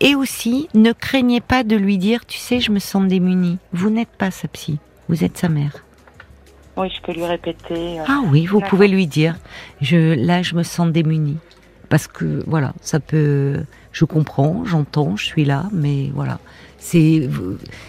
et, 0.00 0.14
aussi, 0.14 0.68
ne 0.74 0.92
craignez 0.92 1.40
pas 1.40 1.62
de 1.62 1.76
lui 1.76 1.98
dire, 1.98 2.24
tu 2.24 2.38
sais, 2.38 2.60
je 2.60 2.72
me 2.72 2.78
sens 2.78 3.06
démunie. 3.06 3.58
Vous 3.72 3.90
n'êtes 3.90 4.08
pas 4.08 4.30
sa 4.30 4.48
psy, 4.48 4.78
vous 5.08 5.24
êtes 5.24 5.38
sa 5.38 5.48
mère. 5.48 5.84
Oui, 6.76 6.90
je 6.94 7.02
peux 7.02 7.12
lui 7.12 7.24
répéter. 7.24 8.00
Euh, 8.00 8.04
ah 8.06 8.20
oui, 8.30 8.46
vous 8.46 8.60
pouvez 8.60 8.88
lui 8.88 9.06
dire, 9.06 9.36
je, 9.80 10.14
là, 10.14 10.42
je 10.42 10.54
me 10.54 10.62
sens 10.62 10.90
démunie. 10.90 11.38
Parce 11.88 12.06
que, 12.06 12.44
voilà, 12.46 12.74
ça 12.80 13.00
peut, 13.00 13.64
je 13.92 14.04
comprends, 14.04 14.64
j'entends, 14.64 15.16
je 15.16 15.24
suis 15.24 15.44
là, 15.44 15.64
mais 15.72 16.10
voilà. 16.14 16.38
C'est, 16.78 17.28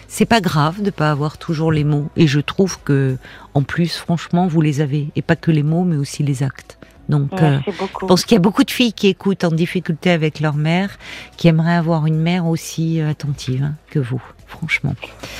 c'est 0.07 0.25
pas 0.25 0.41
grave 0.41 0.81
de 0.81 0.89
pas 0.89 1.11
avoir 1.11 1.37
toujours 1.37 1.71
les 1.71 1.83
mots. 1.83 2.09
Et 2.15 2.25
je 2.25 2.39
trouve 2.39 2.79
que, 2.83 3.17
en 3.53 3.61
plus, 3.61 3.97
franchement, 3.97 4.47
vous 4.47 4.61
les 4.61 4.81
avez. 4.81 5.09
Et 5.15 5.21
pas 5.21 5.35
que 5.35 5.51
les 5.51 5.63
mots, 5.63 5.83
mais 5.83 5.97
aussi 5.97 6.23
les 6.23 6.41
actes. 6.41 6.79
Donc, 7.09 7.33
euh, 7.41 7.59
je 7.67 8.05
pense 8.05 8.23
qu'il 8.23 8.35
y 8.35 8.37
a 8.37 8.41
beaucoup 8.41 8.63
de 8.63 8.71
filles 8.71 8.93
qui 8.93 9.07
écoutent 9.07 9.43
en 9.43 9.51
difficulté 9.51 10.11
avec 10.11 10.39
leur 10.39 10.53
mère, 10.53 10.97
qui 11.37 11.47
aimeraient 11.47 11.73
avoir 11.73 12.05
une 12.05 12.19
mère 12.19 12.45
aussi 12.45 13.01
euh, 13.01 13.09
attentive 13.09 13.63
hein, 13.63 13.75
que 13.89 13.97
vous, 13.97 14.21
franchement. 14.49 14.93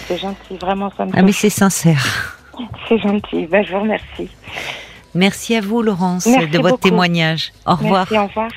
C'est 0.08 0.17
gentil, 0.17 0.58
vraiment, 0.60 0.91
ça 0.95 1.06
me 1.06 1.12
Ah, 1.15 1.22
mais 1.22 1.32
c'est 1.32 1.50
sincère. 1.50 2.38
C'est 2.88 3.00
gentil, 3.00 3.45
ben, 3.48 3.63
je 3.65 3.72
vous 3.74 3.82
remercie. 3.82 4.30
Merci 5.15 5.56
à 5.56 5.62
vous, 5.62 5.82
Laurence, 5.82 6.26
de 6.26 6.60
votre 6.60 6.80
témoignage. 6.80 7.52
Au 7.65 7.76
revoir. 7.76 8.08
Merci, 8.12 8.17
au 8.17 8.28
revoir. 8.28 8.48